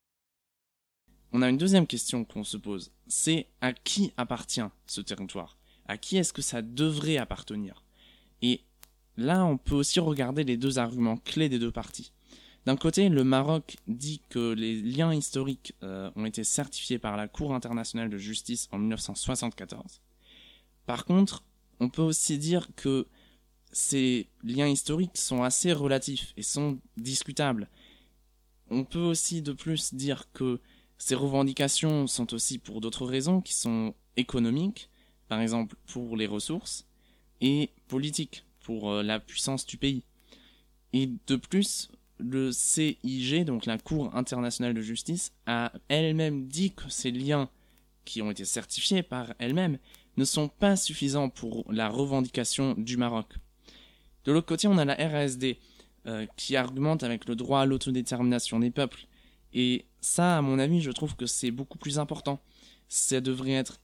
On 1.33 1.41
a 1.41 1.49
une 1.49 1.57
deuxième 1.57 1.87
question 1.87 2.25
qu'on 2.25 2.43
se 2.43 2.57
pose, 2.57 2.91
c'est 3.07 3.47
à 3.61 3.73
qui 3.73 4.11
appartient 4.17 4.61
ce 4.85 5.01
territoire? 5.01 5.57
À 5.87 5.97
qui 5.97 6.17
est-ce 6.17 6.33
que 6.33 6.41
ça 6.41 6.61
devrait 6.61 7.17
appartenir? 7.17 7.83
Et 8.41 8.61
là, 9.17 9.45
on 9.45 9.57
peut 9.57 9.75
aussi 9.75 9.99
regarder 9.99 10.43
les 10.43 10.57
deux 10.57 10.77
arguments 10.77 11.17
clés 11.17 11.49
des 11.49 11.59
deux 11.59 11.71
parties. 11.71 12.11
D'un 12.65 12.77
côté, 12.77 13.09
le 13.09 13.23
Maroc 13.23 13.77
dit 13.87 14.21
que 14.29 14.53
les 14.53 14.81
liens 14.81 15.13
historiques 15.13 15.73
euh, 15.81 16.11
ont 16.15 16.25
été 16.25 16.43
certifiés 16.43 16.99
par 16.99 17.17
la 17.17 17.27
Cour 17.27 17.55
internationale 17.55 18.09
de 18.09 18.17
justice 18.17 18.67
en 18.71 18.77
1974. 18.77 20.01
Par 20.85 21.05
contre, 21.05 21.43
on 21.79 21.89
peut 21.89 22.03
aussi 22.03 22.37
dire 22.37 22.69
que 22.75 23.07
ces 23.71 24.27
liens 24.43 24.67
historiques 24.67 25.17
sont 25.17 25.41
assez 25.43 25.73
relatifs 25.73 26.33
et 26.37 26.43
sont 26.43 26.79
discutables. 26.97 27.67
On 28.69 28.83
peut 28.83 28.99
aussi 28.99 29.41
de 29.41 29.53
plus 29.53 29.93
dire 29.93 30.31
que 30.33 30.59
ces 30.97 31.15
revendications 31.15 32.05
sont 32.05 32.33
aussi 32.33 32.59
pour 32.59 32.79
d'autres 32.79 33.07
raisons 33.07 33.41
qui 33.41 33.55
sont 33.55 33.95
économiques, 34.17 34.89
par 35.29 35.41
exemple 35.41 35.75
pour 35.87 36.15
les 36.15 36.27
ressources, 36.27 36.85
et 37.39 37.71
politiques, 37.87 38.45
pour 38.59 38.91
euh, 38.91 39.01
la 39.01 39.19
puissance 39.19 39.65
du 39.65 39.77
pays. 39.77 40.03
Et 40.93 41.09
de 41.25 41.35
plus, 41.35 41.89
le 42.21 42.51
CIG, 42.51 43.45
donc 43.45 43.65
la 43.65 43.77
Cour 43.77 44.15
internationale 44.15 44.73
de 44.73 44.81
justice, 44.81 45.33
a 45.45 45.71
elle-même 45.87 46.47
dit 46.47 46.71
que 46.71 46.89
ces 46.89 47.11
liens 47.11 47.49
qui 48.05 48.21
ont 48.21 48.31
été 48.31 48.45
certifiés 48.45 49.03
par 49.03 49.33
elle-même 49.39 49.77
ne 50.17 50.25
sont 50.25 50.47
pas 50.47 50.75
suffisants 50.75 51.29
pour 51.29 51.65
la 51.71 51.89
revendication 51.89 52.75
du 52.77 52.97
Maroc. 52.97 53.33
De 54.25 54.31
l'autre 54.31 54.47
côté, 54.47 54.67
on 54.67 54.77
a 54.77 54.85
la 54.85 54.95
RASD. 54.95 55.57
euh, 56.07 56.25
qui 56.35 56.55
argumente 56.55 57.03
avec 57.03 57.27
le 57.27 57.35
droit 57.35 57.61
à 57.61 57.65
l'autodétermination 57.67 58.59
des 58.59 58.71
peuples. 58.71 59.05
Et 59.53 59.85
ça, 59.99 60.39
à 60.39 60.41
mon 60.41 60.57
avis, 60.57 60.81
je 60.81 60.89
trouve 60.89 61.15
que 61.15 61.27
c'est 61.27 61.51
beaucoup 61.51 61.77
plus 61.77 61.99
important. 61.99 62.41
Ça 62.89 63.21
devrait 63.21 63.51
être 63.51 63.79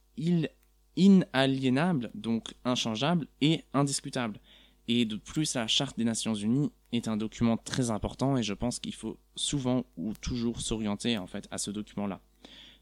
inaliénable, 0.95 2.09
donc 2.15 2.55
inchangeable 2.65 3.27
et 3.39 3.65
indiscutable. 3.71 4.39
Et 4.87 5.05
de 5.05 5.15
plus, 5.15 5.53
la 5.53 5.67
Charte 5.67 5.95
des 5.95 6.05
Nations 6.05 6.33
Unies 6.33 6.71
est 6.91 7.07
un 7.07 7.17
document 7.17 7.57
très 7.57 7.91
important 7.91 8.37
et 8.37 8.43
je 8.43 8.53
pense 8.53 8.79
qu'il 8.79 8.93
faut 8.93 9.17
souvent 9.35 9.85
ou 9.97 10.13
toujours 10.21 10.61
s'orienter 10.61 11.17
en 11.17 11.27
fait 11.27 11.47
à 11.51 11.57
ce 11.57 11.71
document-là. 11.71 12.21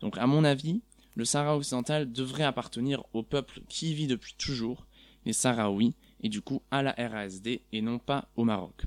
Donc 0.01 0.17
à 0.17 0.27
mon 0.27 0.43
avis, 0.43 0.81
le 1.15 1.25
Sahara 1.25 1.57
occidental 1.57 2.11
devrait 2.11 2.43
appartenir 2.43 3.03
au 3.13 3.23
peuple 3.23 3.61
qui 3.67 3.91
y 3.91 3.93
vit 3.93 4.07
depuis 4.07 4.35
toujours, 4.37 4.85
les 5.25 5.33
Sahraouis, 5.33 5.95
et 6.21 6.29
du 6.29 6.41
coup 6.41 6.61
à 6.71 6.83
la 6.83 6.91
RASD 6.97 7.61
et 7.71 7.81
non 7.81 7.99
pas 7.99 8.27
au 8.35 8.43
Maroc. 8.43 8.83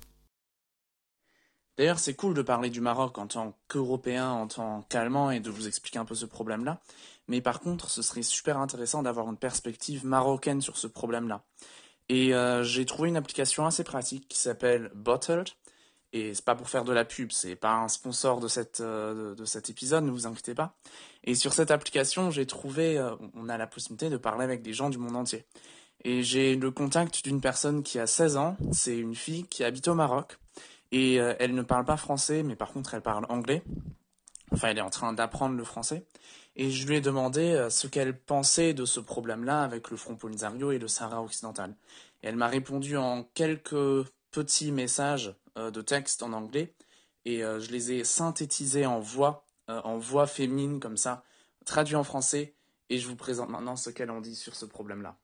D'ailleurs, 1.78 2.00
c'est 2.00 2.14
cool 2.14 2.34
de 2.34 2.42
parler 2.42 2.70
du 2.70 2.80
Maroc 2.80 3.18
en 3.18 3.28
tant 3.28 3.56
qu'Européen, 3.68 4.28
en 4.28 4.48
tant 4.48 4.82
qu'Allemand 4.88 5.30
et 5.30 5.38
de 5.38 5.48
vous 5.48 5.68
expliquer 5.68 6.00
un 6.00 6.04
peu 6.04 6.16
ce 6.16 6.26
problème-là. 6.26 6.80
Mais 7.28 7.40
par 7.40 7.60
contre, 7.60 7.88
ce 7.88 8.02
serait 8.02 8.22
super 8.22 8.58
intéressant 8.58 9.04
d'avoir 9.04 9.30
une 9.30 9.36
perspective 9.36 10.04
marocaine 10.04 10.60
sur 10.60 10.76
ce 10.76 10.88
problème-là. 10.88 11.44
Et 12.08 12.34
euh, 12.34 12.62
j'ai 12.62 12.86
trouvé 12.86 13.08
une 13.08 13.16
application 13.16 13.66
assez 13.66 13.84
pratique 13.84 14.28
qui 14.28 14.38
s'appelle 14.38 14.90
Bottled. 14.94 15.48
Et 16.14 16.32
c'est 16.32 16.44
pas 16.44 16.54
pour 16.54 16.70
faire 16.70 16.84
de 16.84 16.92
la 16.92 17.04
pub, 17.04 17.32
c'est 17.32 17.54
pas 17.54 17.74
un 17.74 17.88
sponsor 17.88 18.40
de, 18.40 18.48
cette, 18.48 18.80
euh, 18.80 19.34
de, 19.34 19.44
cet 19.44 19.68
épisode, 19.68 20.04
ne 20.04 20.10
vous 20.10 20.26
inquiétez 20.26 20.54
pas. 20.54 20.74
Et 21.22 21.34
sur 21.34 21.52
cette 21.52 21.70
application, 21.70 22.30
j'ai 22.30 22.46
trouvé, 22.46 22.96
euh, 22.96 23.14
on 23.34 23.50
a 23.50 23.58
la 23.58 23.66
possibilité 23.66 24.08
de 24.08 24.16
parler 24.16 24.44
avec 24.44 24.62
des 24.62 24.72
gens 24.72 24.88
du 24.88 24.96
monde 24.96 25.16
entier. 25.16 25.44
Et 26.04 26.22
j'ai 26.22 26.56
le 26.56 26.70
contact 26.70 27.22
d'une 27.24 27.42
personne 27.42 27.82
qui 27.82 27.98
a 27.98 28.06
16 28.06 28.38
ans, 28.38 28.56
c'est 28.72 28.96
une 28.96 29.14
fille 29.14 29.44
qui 29.44 29.64
habite 29.64 29.86
au 29.88 29.94
Maroc. 29.94 30.38
Et 30.92 31.16
elle 31.16 31.54
ne 31.54 31.60
parle 31.60 31.84
pas 31.84 31.98
français, 31.98 32.42
mais 32.42 32.56
par 32.56 32.72
contre 32.72 32.94
elle 32.94 33.02
parle 33.02 33.26
anglais. 33.28 33.62
Enfin, 34.52 34.68
elle 34.68 34.78
est 34.78 34.82
en 34.82 34.88
train 34.88 35.12
d'apprendre 35.12 35.56
le 35.56 35.64
français. 35.64 36.06
Et 36.58 36.70
je 36.70 36.86
lui 36.86 36.96
ai 36.96 37.00
demandé 37.00 37.68
ce 37.70 37.86
qu'elle 37.86 38.18
pensait 38.18 38.74
de 38.74 38.84
ce 38.84 39.00
problème-là 39.00 39.62
avec 39.62 39.90
le 39.90 39.96
Front 39.96 40.16
Polisario 40.16 40.72
et 40.72 40.78
le 40.78 40.88
Sahara 40.88 41.22
occidental. 41.22 41.74
Et 42.22 42.26
elle 42.26 42.36
m'a 42.36 42.48
répondu 42.48 42.96
en 42.96 43.22
quelques 43.34 44.04
petits 44.30 44.72
messages 44.72 45.34
euh, 45.56 45.70
de 45.70 45.80
texte 45.80 46.22
en 46.22 46.32
anglais 46.32 46.74
et 47.24 47.42
euh, 47.42 47.60
je 47.60 47.70
les 47.70 47.92
ai 47.92 48.04
synthétisés 48.04 48.86
en 48.86 49.00
voix, 49.00 49.44
euh, 49.70 49.80
en 49.82 49.98
voix 49.98 50.26
féminine 50.26 50.80
comme 50.80 50.96
ça, 50.96 51.24
traduits 51.64 51.96
en 51.96 52.04
français 52.04 52.54
et 52.90 52.98
je 52.98 53.08
vous 53.08 53.16
présente 53.16 53.50
maintenant 53.50 53.76
ce 53.76 53.90
qu'elle 53.90 54.10
en 54.10 54.20
dit 54.20 54.36
sur 54.36 54.54
ce 54.54 54.64
problème-là. 54.64 55.16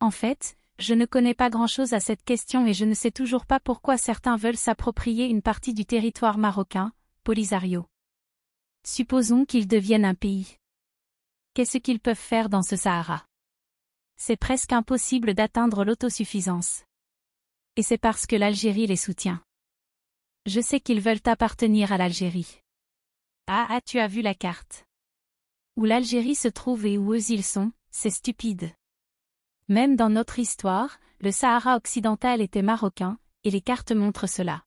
En 0.00 0.10
fait, 0.10 0.56
je 0.78 0.94
ne 0.94 1.06
connais 1.06 1.34
pas 1.34 1.50
grand-chose 1.50 1.92
à 1.92 2.00
cette 2.00 2.24
question 2.24 2.66
et 2.66 2.74
je 2.74 2.84
ne 2.84 2.94
sais 2.94 3.10
toujours 3.10 3.46
pas 3.46 3.60
pourquoi 3.60 3.96
certains 3.96 4.36
veulent 4.36 4.56
s'approprier 4.56 5.26
une 5.26 5.42
partie 5.42 5.72
du 5.72 5.86
territoire 5.86 6.36
marocain, 6.36 6.92
Polisario. 7.24 7.86
Supposons 8.84 9.44
qu'ils 9.44 9.68
deviennent 9.68 10.04
un 10.04 10.14
pays. 10.14 10.58
Qu'est-ce 11.56 11.78
qu'ils 11.78 12.00
peuvent 12.00 12.18
faire 12.18 12.50
dans 12.50 12.60
ce 12.60 12.76
Sahara? 12.76 13.24
C'est 14.18 14.36
presque 14.36 14.74
impossible 14.74 15.32
d'atteindre 15.32 15.86
l'autosuffisance. 15.86 16.84
Et 17.76 17.82
c'est 17.82 17.96
parce 17.96 18.26
que 18.26 18.36
l'Algérie 18.36 18.86
les 18.86 18.96
soutient. 18.96 19.42
Je 20.44 20.60
sais 20.60 20.80
qu'ils 20.80 21.00
veulent 21.00 21.22
appartenir 21.24 21.92
à 21.92 21.96
l'Algérie. 21.96 22.60
Ah 23.46 23.68
ah 23.70 23.80
tu 23.80 23.98
as 24.00 24.06
vu 24.06 24.20
la 24.20 24.34
carte. 24.34 24.84
Où 25.76 25.86
l'Algérie 25.86 26.34
se 26.34 26.48
trouve 26.48 26.84
et 26.84 26.98
où 26.98 27.14
eux 27.14 27.30
ils 27.30 27.42
sont, 27.42 27.72
c'est 27.90 28.10
stupide. 28.10 28.70
Même 29.68 29.96
dans 29.96 30.10
notre 30.10 30.38
histoire, 30.38 31.00
le 31.20 31.32
Sahara 31.32 31.76
occidental 31.76 32.42
était 32.42 32.60
marocain, 32.60 33.18
et 33.44 33.50
les 33.50 33.62
cartes 33.62 33.92
montrent 33.92 34.28
cela. 34.28 34.62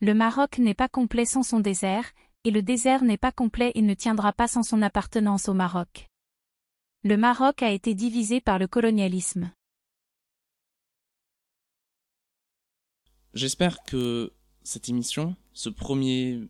Le 0.00 0.14
Maroc 0.14 0.58
n'est 0.58 0.74
pas 0.74 0.88
complet 0.88 1.24
sans 1.24 1.42
son 1.42 1.58
désert, 1.58 2.12
et 2.48 2.50
le 2.50 2.62
désert 2.62 3.04
n'est 3.04 3.18
pas 3.18 3.30
complet 3.30 3.72
et 3.74 3.82
ne 3.82 3.92
tiendra 3.92 4.32
pas 4.32 4.48
sans 4.48 4.62
son 4.62 4.80
appartenance 4.80 5.50
au 5.50 5.52
Maroc. 5.54 6.08
Le 7.04 7.18
Maroc 7.18 7.62
a 7.62 7.70
été 7.70 7.94
divisé 7.94 8.40
par 8.40 8.58
le 8.58 8.66
colonialisme. 8.66 9.52
J'espère 13.34 13.82
que 13.82 14.32
cette 14.62 14.88
émission, 14.88 15.36
ce 15.52 15.68
premier 15.68 16.40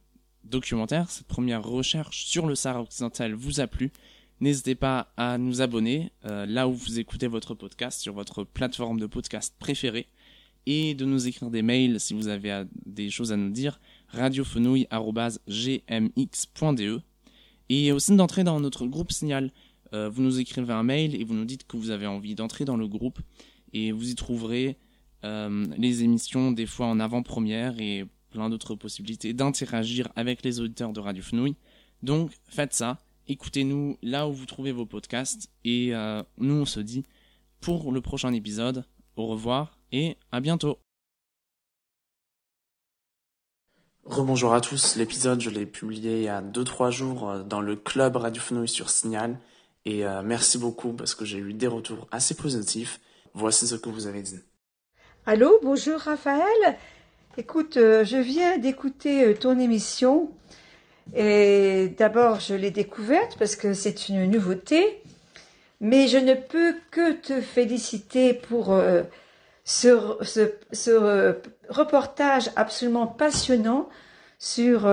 documentaire, 0.45 1.11
cette 1.11 1.27
première 1.27 1.65
recherche 1.65 2.27
sur 2.27 2.47
le 2.47 2.55
Sahara 2.55 2.83
occidental 2.83 3.35
vous 3.35 3.59
a 3.59 3.67
plu. 3.67 3.91
N'hésitez 4.39 4.77
pas 4.77 5.13
à 5.17 5.37
nous 5.37 5.63
abonner 5.63 6.13
euh, 6.27 6.47
là 6.47 6.69
où 6.69 6.75
vous 6.75 7.01
écoutez 7.01 7.27
votre 7.27 7.57
podcast, 7.57 8.01
sur 8.01 8.15
votre 8.15 8.45
plateforme 8.45 9.01
de 9.01 9.07
podcast 9.07 9.53
préférée, 9.59 10.07
et 10.65 10.95
de 10.95 11.05
nous 11.05 11.27
écrire 11.27 11.51
des 11.51 11.63
mails 11.63 11.99
si 11.99 12.15
vous 12.15 12.29
avez 12.29 12.67
des 12.87 13.11
choses 13.11 13.33
à 13.33 13.37
nous 13.37 13.51
dire, 13.51 13.81
radiofenouille.gmx.de, 14.09 17.01
et 17.68 17.92
aussi 17.92 18.16
d'entrer 18.16 18.44
dans 18.44 18.61
notre 18.61 18.87
groupe 18.87 19.12
Signal. 19.12 19.53
Euh, 19.94 20.09
vous 20.09 20.23
nous 20.23 20.38
écrivez 20.38 20.73
un 20.73 20.83
mail 20.83 21.14
et 21.14 21.25
vous 21.25 21.35
nous 21.35 21.44
dites 21.44 21.66
que 21.66 21.77
vous 21.77 21.90
avez 21.90 22.07
envie 22.07 22.35
d'entrer 22.35 22.64
dans 22.64 22.77
le 22.77 22.87
groupe 22.87 23.21
et 23.73 23.92
vous 23.92 24.11
y 24.11 24.14
trouverez 24.14 24.77
euh, 25.25 25.66
les 25.77 26.03
émissions 26.03 26.53
des 26.53 26.66
fois 26.66 26.87
en 26.87 27.01
avant-première 27.01 27.81
et 27.81 28.05
plein 28.31 28.51
d'autres 28.51 28.75
possibilités 28.75 29.33
d'interagir 29.33 30.09
avec 30.14 30.44
les 30.44 30.61
auditeurs 30.61 30.92
de 30.92 31.01
Radio 31.01 31.23
Fenouille. 31.23 31.57
Donc 32.03 32.33
faites 32.49 32.75
ça, 32.75 32.99
écoutez-nous 33.27 33.97
là 34.03 34.29
où 34.29 34.33
vous 34.33 34.47
trouvez 34.47 34.73
vos 34.73 34.87
podcasts 34.87 35.51
et 35.64 35.94
euh, 35.94 36.23
nous 36.37 36.55
on 36.55 36.66
se 36.66 36.81
dit 36.81 37.05
pour 37.61 37.92
le 37.92 38.01
prochain 38.01 38.33
épisode. 38.33 38.85
Au 39.16 39.27
revoir 39.27 39.79
et 39.90 40.16
à 40.31 40.40
bientôt. 40.40 40.79
Rebonjour 44.09 44.55
à 44.55 44.62
tous, 44.62 44.97
l'épisode 44.97 45.42
je 45.42 45.51
l'ai 45.51 45.66
publié 45.66 46.16
il 46.16 46.23
y 46.23 46.29
a 46.29 46.40
2-3 46.40 46.90
jours 46.90 47.44
dans 47.44 47.61
le 47.61 47.77
club 47.77 48.16
Radio 48.16 48.40
Fenouille 48.40 48.66
sur 48.66 48.88
Signal. 48.88 49.38
Et 49.85 50.07
euh, 50.07 50.23
merci 50.25 50.57
beaucoup 50.57 50.94
parce 50.94 51.14
que 51.14 51.27
j'ai 51.27 51.37
eu 51.37 51.53
des 51.53 51.66
retours 51.66 52.09
assez 52.11 52.35
positifs. 52.35 53.01
Voici 53.35 53.66
ce 53.66 53.75
que 53.75 53.90
vous 53.90 54.07
avez 54.07 54.23
dit. 54.23 54.40
Allô, 55.27 55.59
bonjour 55.62 56.01
Raphaël. 56.01 56.79
Écoute, 57.37 57.77
euh, 57.77 58.03
je 58.03 58.16
viens 58.16 58.57
d'écouter 58.57 59.27
euh, 59.27 59.35
ton 59.35 59.59
émission 59.59 60.31
et 61.14 61.94
d'abord 61.99 62.40
je 62.40 62.55
l'ai 62.55 62.71
découverte 62.71 63.37
parce 63.38 63.57
que 63.57 63.75
c'est 63.75 64.09
une 64.09 64.31
nouveauté, 64.31 65.03
mais 65.83 66.09
je 66.09 66.16
ne 66.16 66.33
peux 66.33 66.75
que 66.90 67.12
te 67.12 67.42
féliciter 67.42 68.33
pour 68.33 68.75
ce, 69.68 70.57
ce, 70.72 71.37
reportage 71.68 72.50
absolument 72.57 73.07
passionnant 73.07 73.88
sur 74.38 74.88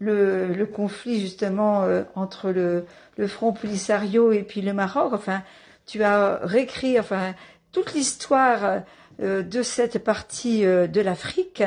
le, 0.00 0.46
le 0.52 0.66
conflit 0.66 1.20
justement 1.20 1.84
euh, 1.84 2.02
entre 2.14 2.50
le, 2.50 2.86
Front 3.28 3.52
Polisario 3.52 4.32
et 4.32 4.42
puis 4.42 4.62
le 4.62 4.72
Maroc. 4.72 5.12
Enfin, 5.12 5.42
tu 5.86 6.02
as 6.02 6.40
réécrit 6.42 6.98
enfin 6.98 7.34
toute 7.70 7.92
l'histoire 7.92 8.82
euh, 9.22 9.42
de 9.42 9.62
cette 9.62 10.02
partie 10.02 10.64
euh, 10.64 10.86
de 10.86 11.02
l'Afrique 11.02 11.62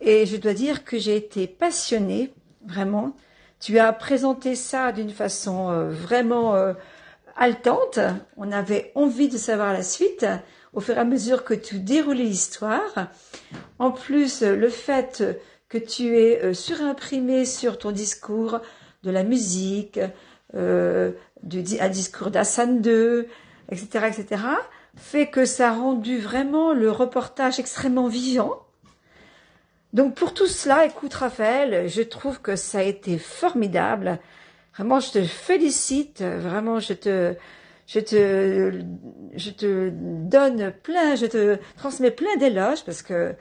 et 0.00 0.26
je 0.26 0.36
dois 0.36 0.54
dire 0.54 0.84
que 0.84 0.98
j'ai 0.98 1.16
été 1.16 1.46
passionnée 1.46 2.34
vraiment. 2.66 3.14
Tu 3.60 3.78
as 3.78 3.92
présenté 3.92 4.56
ça 4.56 4.90
d'une 4.90 5.10
façon 5.10 5.86
vraiment 5.88 6.56
haletante. 7.36 8.00
On 8.36 8.50
avait 8.50 8.90
envie 8.96 9.28
de 9.28 9.38
savoir 9.38 9.72
la 9.72 9.84
suite 9.84 10.26
au 10.72 10.80
fur 10.80 10.96
et 10.96 11.00
à 11.00 11.04
mesure 11.04 11.44
que 11.44 11.54
tu 11.54 11.78
déroulais 11.78 12.24
l'histoire. 12.24 13.08
En 13.78 13.90
plus, 13.90 14.42
le 14.42 14.68
fait 14.68 15.22
que 15.68 15.78
tu 15.78 16.18
es 16.18 16.42
euh, 16.42 16.54
surimprimé 16.54 17.44
sur 17.44 17.78
ton 17.78 17.92
discours 17.92 18.60
de 19.02 19.10
la 19.10 19.22
musique, 19.22 19.98
euh, 20.54 21.12
du, 21.42 21.64
un 21.80 21.88
discours 21.88 22.30
d'Hassan 22.30 22.82
II, 22.84 23.24
etc., 23.70 24.06
etc., 24.08 24.42
fait 24.94 25.28
que 25.28 25.46
ça 25.46 25.70
a 25.70 25.74
rendu 25.74 26.18
vraiment 26.18 26.74
le 26.74 26.90
reportage 26.90 27.58
extrêmement 27.58 28.08
vivant. 28.08 28.58
Donc 29.94 30.14
pour 30.14 30.34
tout 30.34 30.46
cela, 30.46 30.84
écoute 30.84 31.14
Raphaël, 31.14 31.88
je 31.88 32.02
trouve 32.02 32.40
que 32.40 32.56
ça 32.56 32.78
a 32.78 32.82
été 32.82 33.18
formidable. 33.18 34.18
Vraiment, 34.76 35.00
je 35.00 35.12
te 35.12 35.22
félicite. 35.22 36.22
Vraiment, 36.22 36.80
je 36.80 36.92
te, 36.92 37.34
je 37.86 38.00
te, 38.00 38.72
je 39.34 39.50
te 39.50 39.90
donne 39.90 40.72
plein, 40.82 41.14
je 41.16 41.26
te 41.26 41.58
transmets 41.76 42.10
plein 42.10 42.36
d'éloges 42.38 42.84
parce 42.84 43.02
que 43.02 43.34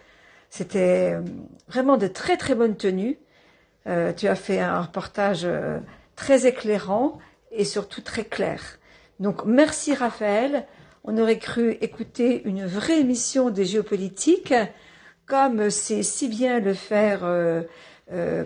c'était 0.49 1.13
euh, 1.13 1.21
vraiment 1.67 1.97
de 1.97 2.07
très 2.07 2.37
très 2.37 2.55
bonne 2.55 2.75
tenue. 2.75 3.17
Euh, 3.87 4.13
tu 4.13 4.27
as 4.27 4.35
fait 4.35 4.59
un 4.59 4.81
reportage 4.81 5.41
euh, 5.43 5.79
très 6.15 6.45
éclairant 6.45 7.17
et 7.51 7.65
surtout 7.65 8.01
très 8.01 8.23
clair. 8.23 8.61
Donc 9.19 9.45
merci 9.45 9.93
Raphaël. 9.93 10.65
On 11.03 11.17
aurait 11.17 11.39
cru 11.39 11.77
écouter 11.81 12.43
une 12.45 12.65
vraie 12.65 12.99
émission 12.99 13.49
des 13.49 13.65
géopolitiques, 13.65 14.53
comme 15.25 15.71
c'est 15.71 16.03
si 16.03 16.27
bien 16.27 16.59
le 16.59 16.75
faire, 16.75 17.21
euh, 17.23 17.63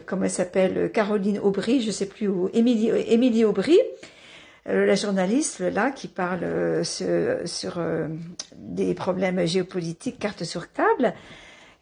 comment 0.05 0.23
elle 0.23 0.29
s'appelle, 0.29 0.89
Caroline 0.93 1.39
Aubry, 1.39 1.81
je 1.81 1.91
sais 1.91 2.05
plus 2.05 2.29
où, 2.29 2.49
Émilie 2.53 3.43
Aubry, 3.43 3.77
la 4.65 4.95
journaliste 4.95 5.59
là 5.59 5.91
qui 5.91 6.07
parle 6.07 6.83
sur, 6.83 7.07
sur 7.45 7.79
des 8.55 8.93
problèmes 8.93 9.45
géopolitiques, 9.45 10.19
carte 10.19 10.43
sur 10.43 10.67
table. 10.69 11.13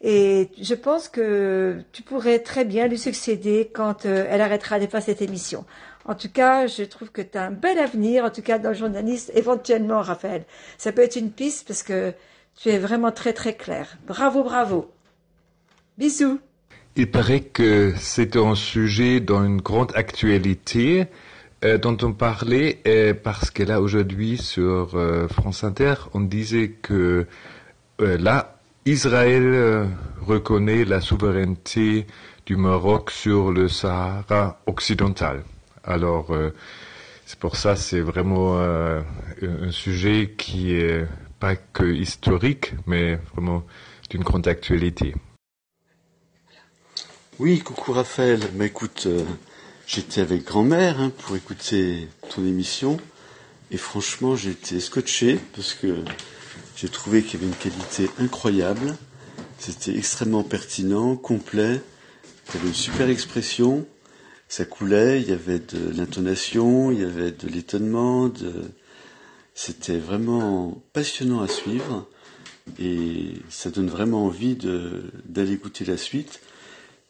Et 0.06 0.50
je 0.62 0.76
pense 0.76 1.08
que 1.08 1.78
tu 1.94 2.04
pourrais 2.04 2.40
très 2.40 2.66
bien 2.66 2.88
lui 2.88 2.98
succéder 2.98 3.72
quand 3.74 4.06
euh, 4.06 4.28
elle 4.30 4.42
arrêtera 4.42 4.78
de 4.78 4.86
faire 4.86 5.02
cette 5.02 5.22
émission. 5.22 5.64
En 6.04 6.14
tout 6.14 6.28
cas, 6.30 6.68
je 6.68 6.84
trouve 6.84 7.10
que 7.10 7.22
tu 7.22 7.38
as 7.38 7.46
un 7.46 7.52
bel 7.52 7.80
avenir, 7.80 8.26
en 8.26 8.30
tout 8.30 8.42
cas 8.42 8.60
dans 8.60 8.72
le 8.72 8.76
journaliste, 8.76 9.32
éventuellement, 9.34 10.02
Raphaël. 10.02 10.44
Ça 10.78 10.92
peut 10.92 11.02
être 11.02 11.16
une 11.16 11.32
piste 11.32 11.66
parce 11.66 11.84
que 11.84 12.14
tu 12.62 12.68
es 12.68 12.80
vraiment 12.80 13.14
très 13.14 13.32
très 13.32 13.54
clair. 13.54 13.98
Bravo, 14.06 14.44
bravo. 14.44 14.92
Bisous. 15.98 16.42
Il 16.98 17.10
paraît 17.10 17.40
que 17.40 17.94
c'est 17.98 18.36
un 18.36 18.56
sujet 18.56 19.22
dans 19.22 19.46
une 19.46 19.62
grande 19.62 19.94
actualité 19.96 21.08
euh, 21.64 21.78
dont 21.78 21.98
on 22.02 22.12
parlait 22.12 22.82
euh, 22.88 23.14
parce 23.14 23.50
que 23.50 23.64
là 23.64 23.80
aujourd'hui 23.80 24.38
sur 24.38 24.96
euh, 24.96 25.30
France 25.30 25.64
Inter, 25.64 25.96
on 26.14 26.20
disait 26.20 26.70
que 26.70 27.26
là, 28.00 28.58
Israël 28.86 29.88
reconnaît 30.22 30.84
la 30.84 31.00
souveraineté 31.00 32.06
du 32.46 32.58
Maroc 32.58 33.12
sur 33.12 33.52
le 33.52 33.70
Sahara 33.70 34.60
occidental. 34.66 35.44
Alors, 35.86 36.36
c'est 37.26 37.40
pour 37.40 37.56
ça, 37.56 37.78
c'est 37.78 38.02
vraiment 38.02 38.60
un 38.60 39.72
sujet 39.72 40.34
qui 40.38 40.74
est 40.74 41.08
pas 41.40 41.56
que 41.56 41.86
historique, 41.86 42.74
mais 42.88 43.20
vraiment 43.34 43.64
d'une 44.10 44.24
grande 44.24 44.48
actualité. 44.50 45.16
Oui, 47.40 47.60
coucou 47.60 47.94
Raphaël. 47.94 48.42
Bah 48.54 48.66
écoute, 48.66 49.08
j'étais 49.88 50.22
avec 50.22 50.44
grand-mère 50.46 51.00
hein, 51.00 51.12
pour 51.20 51.36
écouter 51.36 52.08
ton 52.34 52.46
émission 52.46 52.98
et 53.72 53.78
franchement 53.78 54.36
j'étais 54.36 54.80
scotché 54.80 55.40
parce 55.56 55.74
que 55.74 56.04
j'ai 56.76 56.90
trouvé 56.90 57.24
qu'il 57.24 57.40
y 57.40 57.44
avait 57.44 57.52
une 57.52 57.58
qualité 57.58 58.10
incroyable. 58.20 58.96
C'était 59.60 59.96
extrêmement 59.98 60.44
pertinent, 60.44 61.16
complet. 61.16 61.82
Tu 62.50 62.58
avais 62.58 62.68
une 62.68 62.74
super 62.74 63.10
expression, 63.10 63.86
ça 64.50 64.66
coulait, 64.66 65.22
il 65.22 65.30
y 65.30 65.32
avait 65.32 65.60
de 65.60 65.92
l'intonation, 65.96 66.92
il 66.92 67.00
y 67.00 67.04
avait 67.04 67.32
de 67.32 67.48
l'étonnement, 67.48 68.32
c'était 69.56 69.98
vraiment 69.98 70.82
passionnant 70.92 71.42
à 71.42 71.48
suivre 71.48 72.08
et 72.80 73.34
ça 73.50 73.70
donne 73.70 73.88
vraiment 73.88 74.26
envie 74.26 74.56
d'aller 74.56 75.54
écouter 75.54 75.86
la 75.86 75.98
suite. 75.98 76.42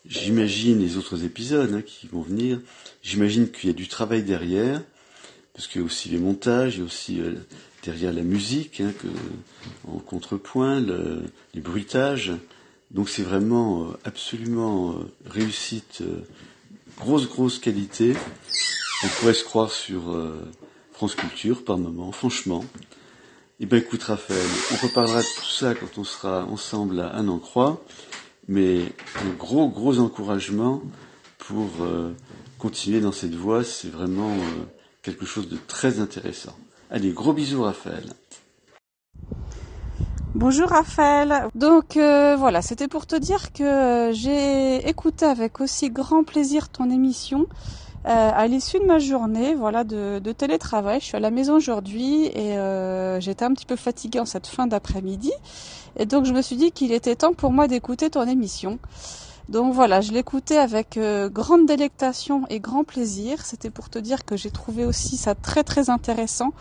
J'imagine 0.05 0.79
les 0.79 0.97
autres 0.97 1.23
épisodes 1.23 1.73
hein, 1.73 1.81
qui 1.81 2.07
vont 2.07 2.21
venir. 2.21 2.59
J'imagine 3.01 3.49
qu'il 3.49 3.69
y 3.69 3.73
a 3.73 3.75
du 3.75 3.87
travail 3.87 4.23
derrière, 4.23 4.81
parce 5.53 5.67
qu'il 5.67 5.79
y 5.79 5.83
a 5.83 5.85
aussi 5.85 6.09
les 6.09 6.17
montages, 6.17 6.75
il 6.75 6.79
y 6.79 6.81
a 6.81 6.85
aussi 6.85 7.21
euh, 7.21 7.35
derrière 7.83 8.11
la 8.11 8.23
musique, 8.23 8.81
hein, 8.81 8.91
que, 8.99 9.07
en 9.87 9.99
contrepoint, 9.99 10.81
le, 10.81 11.23
les 11.53 11.61
bruitages. 11.61 12.33
Donc 12.91 13.09
c'est 13.09 13.23
vraiment 13.23 13.83
euh, 13.83 13.93
absolument 14.03 14.91
euh, 14.91 15.11
réussite, 15.25 16.01
euh, 16.01 16.21
grosse 16.97 17.29
grosse 17.29 17.57
qualité. 17.59 18.13
On 19.03 19.07
pourrait 19.19 19.33
se 19.33 19.43
croire 19.43 19.71
sur 19.71 20.11
euh, 20.11 20.51
France 20.91 21.15
Culture 21.15 21.63
par 21.63 21.77
moment, 21.77 22.11
franchement. 22.11 22.63
Eh 23.59 23.65
ben 23.65 23.77
écoute 23.77 24.03
Raphaël, 24.03 24.45
on 24.73 24.85
reparlera 24.85 25.21
de 25.21 25.39
tout 25.39 25.49
ça 25.49 25.73
quand 25.75 25.97
on 25.97 26.03
sera 26.03 26.45
ensemble 26.45 26.99
à 26.99 27.15
Un 27.15 27.29
en 27.29 27.39
Croix 27.39 27.81
mais 28.47 28.81
un 29.23 29.33
gros, 29.37 29.69
gros 29.69 29.99
encouragement 29.99 30.81
pour 31.37 31.69
euh, 31.81 32.13
continuer 32.57 33.01
dans 33.01 33.11
cette 33.11 33.35
voie. 33.35 33.63
C'est 33.63 33.89
vraiment 33.89 34.31
euh, 34.31 34.65
quelque 35.01 35.25
chose 35.25 35.49
de 35.49 35.57
très 35.67 35.99
intéressant. 35.99 36.55
Allez, 36.89 37.11
gros 37.11 37.33
bisous, 37.33 37.63
Raphaël. 37.63 38.13
Bonjour 40.35 40.69
Raphaël. 40.69 41.47
Donc 41.53 41.95
euh, 41.95 42.35
voilà, 42.35 42.63
c'était 42.63 42.87
pour 42.87 43.05
te 43.05 43.15
dire 43.15 43.53
que 43.53 44.11
j'ai 44.13 44.87
écouté 44.89 45.25
avec 45.25 45.61
aussi 45.61 45.91
grand 45.91 46.23
plaisir 46.23 46.69
ton 46.69 46.89
émission 46.89 47.47
à 48.05 48.47
l'issue 48.47 48.79
de 48.79 48.83
ma 48.83 48.99
journée, 48.99 49.55
voilà, 49.55 49.85
de, 49.85 50.19
télétravail. 50.33 50.99
Je 50.99 51.05
suis 51.05 51.15
à 51.15 51.21
la 51.21 51.31
maison 51.31 51.55
aujourd'hui 51.55 52.25
et 52.25 52.57
j'étais 53.21 53.45
un 53.45 53.53
petit 53.53 53.65
peu 53.65 53.77
fatiguée 53.77 54.19
en 54.19 54.25
cette 54.25 54.45
fin 54.45 54.67
d'après-midi, 54.67 55.31
et 55.97 56.05
donc 56.05 56.25
je 56.25 56.33
me 56.33 56.41
suis 56.41 56.55
dit 56.55 56.71
qu'il 56.71 56.91
était 56.91 57.15
temps 57.15 57.33
pour 57.33 57.51
moi 57.51 57.67
d'écouter 57.67 58.09
ton 58.09 58.27
émission. 58.27 58.79
Donc 59.49 59.73
voilà, 59.73 59.99
je 59.99 60.11
l'écoutais 60.11 60.57
avec 60.57 60.97
euh, 60.97 61.29
grande 61.29 61.65
délectation 61.65 62.45
et 62.49 62.59
grand 62.59 62.83
plaisir. 62.83 63.45
C'était 63.45 63.69
pour 63.69 63.89
te 63.89 63.99
dire 63.99 64.23
que 64.25 64.37
j'ai 64.37 64.51
trouvé 64.51 64.85
aussi 64.85 65.17
ça 65.17 65.35
très 65.35 65.63
très 65.63 65.89
intéressant. 65.89 66.53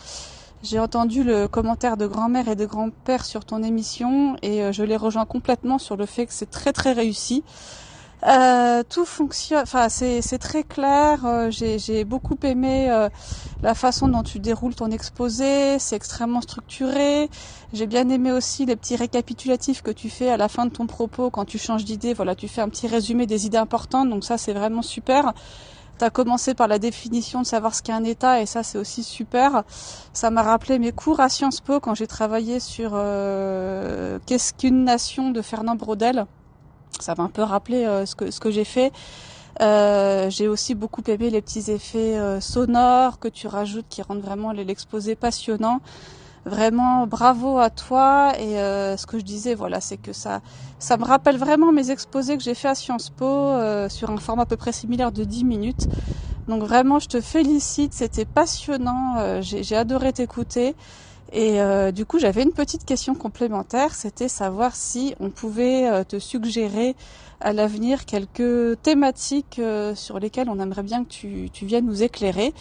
J'ai 0.62 0.78
entendu 0.78 1.24
le 1.24 1.48
commentaire 1.48 1.96
de 1.96 2.06
grand-mère 2.06 2.48
et 2.48 2.56
de 2.56 2.66
grand-père 2.66 3.24
sur 3.24 3.44
ton 3.44 3.62
émission 3.62 4.36
et 4.42 4.62
euh, 4.62 4.72
je 4.72 4.82
les 4.82 4.96
rejoins 4.96 5.26
complètement 5.26 5.78
sur 5.78 5.96
le 5.96 6.06
fait 6.06 6.26
que 6.26 6.32
c'est 6.32 6.50
très 6.50 6.72
très 6.72 6.92
réussi. 6.92 7.44
Euh, 8.24 8.84
tout 8.88 9.04
fonctionne, 9.04 9.62
enfin 9.62 9.88
c'est 9.88 10.38
très 10.38 10.62
clair. 10.62 11.26
euh, 11.26 11.50
j'ai 11.50 11.80
j'ai 11.80 12.04
beaucoup 12.04 12.36
aimé 12.44 12.88
euh, 12.88 13.08
la 13.62 13.74
façon 13.74 14.06
dont 14.06 14.22
tu 14.22 14.38
déroules 14.38 14.76
ton 14.76 14.90
exposé. 14.92 15.78
C'est 15.80 15.96
extrêmement 15.96 16.40
structuré. 16.40 17.28
J'ai 17.72 17.86
bien 17.88 18.08
aimé 18.10 18.30
aussi 18.30 18.64
les 18.64 18.76
petits 18.76 18.94
récapitulatifs 18.94 19.82
que 19.82 19.90
tu 19.90 20.08
fais 20.08 20.28
à 20.28 20.36
la 20.36 20.48
fin 20.48 20.66
de 20.66 20.70
ton 20.70 20.86
propos 20.86 21.30
quand 21.30 21.44
tu 21.44 21.58
changes 21.58 21.84
d'idée. 21.84 22.14
Voilà, 22.14 22.36
tu 22.36 22.46
fais 22.46 22.60
un 22.60 22.68
petit 22.68 22.86
résumé 22.86 23.26
des 23.26 23.46
idées 23.46 23.58
importantes. 23.58 24.08
Donc 24.08 24.22
ça 24.24 24.38
c'est 24.38 24.52
vraiment 24.52 24.82
super. 24.82 25.32
Tu 25.98 26.04
as 26.04 26.10
commencé 26.10 26.54
par 26.54 26.68
la 26.68 26.78
définition 26.78 27.42
de 27.42 27.46
savoir 27.46 27.74
ce 27.74 27.82
qu'est 27.82 27.92
un 27.92 28.04
État 28.04 28.40
et 28.40 28.46
ça 28.46 28.62
c'est 28.62 28.78
aussi 28.78 29.02
super. 29.02 29.64
Ça 30.12 30.30
m'a 30.30 30.42
rappelé 30.42 30.78
mes 30.78 30.92
cours 30.92 31.18
à 31.20 31.28
Sciences 31.28 31.60
Po 31.60 31.80
quand 31.80 31.94
j'ai 31.96 32.06
travaillé 32.06 32.60
sur 32.60 32.92
euh, 32.94 34.18
Qu'est-ce 34.26 34.54
qu'une 34.54 34.84
nation 34.84 35.30
de 35.30 35.42
Fernand 35.42 35.74
Braudel. 35.74 36.26
Ça 37.00 37.14
m'a 37.16 37.24
un 37.24 37.28
peu 37.28 37.42
rappelé 37.42 37.84
euh, 37.84 38.06
ce 38.06 38.14
que, 38.14 38.30
ce 38.30 38.40
que 38.40 38.50
j'ai 38.50 38.64
fait. 38.64 38.92
Euh, 39.60 40.30
j'ai 40.30 40.48
aussi 40.48 40.74
beaucoup 40.74 41.02
aimé 41.06 41.30
les 41.30 41.42
petits 41.42 41.70
effets 41.70 42.16
euh, 42.18 42.40
sonores 42.40 43.18
que 43.18 43.28
tu 43.28 43.46
rajoutes 43.46 43.84
qui 43.88 44.02
rendent 44.02 44.22
vraiment 44.22 44.52
l'exposé 44.52 45.14
passionnant. 45.14 45.80
Vraiment 46.44 47.06
bravo 47.06 47.58
à 47.58 47.70
toi 47.70 48.32
et 48.36 48.58
euh, 48.58 48.96
ce 48.96 49.06
que 49.06 49.16
je 49.16 49.22
disais 49.22 49.54
voilà 49.54 49.80
c'est 49.80 49.96
que 49.96 50.12
ça 50.12 50.40
ça 50.80 50.96
me 50.96 51.04
rappelle 51.04 51.36
vraiment 51.36 51.70
mes 51.70 51.92
exposés 51.92 52.36
que 52.36 52.42
j'ai 52.42 52.54
fait 52.54 52.66
à 52.66 52.74
Sciences 52.74 53.10
Po 53.10 53.24
euh, 53.26 53.88
sur 53.88 54.10
un 54.10 54.16
format 54.16 54.42
à 54.42 54.46
peu 54.46 54.56
près 54.56 54.72
similaire 54.72 55.12
de 55.12 55.22
10 55.22 55.44
minutes. 55.44 55.86
Donc 56.48 56.64
vraiment 56.64 56.98
je 56.98 57.06
te 57.06 57.20
félicite, 57.20 57.92
c'était 57.94 58.24
passionnant, 58.24 59.14
euh, 59.18 59.40
j'ai 59.40 59.62
j'ai 59.62 59.76
adoré 59.76 60.12
t'écouter. 60.12 60.74
Et 61.32 61.62
euh, 61.62 61.92
du 61.92 62.04
coup, 62.04 62.18
j'avais 62.18 62.42
une 62.42 62.52
petite 62.52 62.84
question 62.84 63.14
complémentaire, 63.14 63.94
c'était 63.94 64.28
savoir 64.28 64.76
si 64.76 65.14
on 65.18 65.30
pouvait 65.30 65.88
euh, 65.88 66.04
te 66.04 66.18
suggérer 66.18 66.94
à 67.40 67.54
l'avenir 67.54 68.04
quelques 68.04 68.80
thématiques 68.82 69.58
euh, 69.58 69.94
sur 69.94 70.18
lesquelles 70.20 70.50
on 70.50 70.60
aimerait 70.60 70.82
bien 70.82 71.04
que 71.04 71.08
tu, 71.08 71.48
tu 71.50 71.64
viennes 71.64 71.86
nous 71.86 72.02
éclairer. 72.02 72.52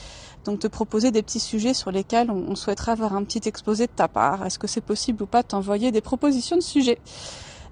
Donc 0.45 0.59
te 0.59 0.67
proposer 0.67 1.11
des 1.11 1.21
petits 1.21 1.41
sujets 1.41 1.73
sur 1.73 1.91
lesquels 1.91 2.31
on, 2.31 2.45
on 2.47 2.55
souhaiterait 2.55 2.93
avoir 2.93 3.13
un 3.13 3.25
petit 3.25 3.41
exposé 3.47 3.87
de 3.87 3.91
ta 3.91 4.07
part. 4.07 4.45
Est-ce 4.45 4.57
que 4.57 4.67
c'est 4.67 4.81
possible 4.81 5.21
ou 5.23 5.25
pas 5.25 5.43
de 5.43 5.47
t'envoyer 5.47 5.91
des 5.91 6.01
propositions 6.01 6.55
de 6.55 6.61
sujets? 6.61 6.97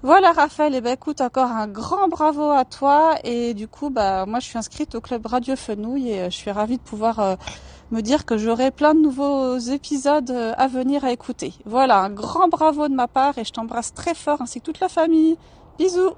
Voilà 0.02 0.32
Raphaël, 0.32 0.74
et 0.74 0.80
ben 0.80 0.94
écoute 0.94 1.20
encore 1.20 1.50
un 1.50 1.68
grand 1.68 2.08
bravo 2.08 2.52
à 2.52 2.64
toi 2.64 3.16
et 3.22 3.52
du 3.52 3.68
coup 3.68 3.90
bah 3.90 4.24
moi 4.24 4.40
je 4.40 4.46
suis 4.46 4.56
inscrite 4.56 4.94
au 4.94 5.02
club 5.02 5.26
Radio 5.26 5.56
Fenouille 5.56 6.12
et 6.12 6.20
euh, 6.22 6.30
je 6.30 6.36
suis 6.36 6.50
ravie 6.50 6.78
de 6.78 6.82
pouvoir 6.82 7.20
euh, 7.20 7.36
me 7.90 8.00
dire 8.02 8.24
que 8.24 8.38
j'aurai 8.38 8.70
plein 8.70 8.94
de 8.94 9.00
nouveaux 9.00 9.58
épisodes 9.58 10.30
euh, 10.30 10.52
à 10.56 10.68
venir 10.68 11.04
à 11.04 11.12
écouter. 11.12 11.54
Voilà, 11.64 12.00
un 12.00 12.10
grand 12.10 12.48
bravo 12.48 12.88
de 12.88 12.94
ma 12.94 13.08
part 13.08 13.38
et 13.38 13.44
je 13.44 13.52
t'embrasse 13.52 13.92
très 13.94 14.14
fort 14.14 14.40
ainsi 14.40 14.60
que 14.60 14.66
toute 14.66 14.80
la 14.80 14.88
famille. 14.88 15.36
Bisous 15.78 16.14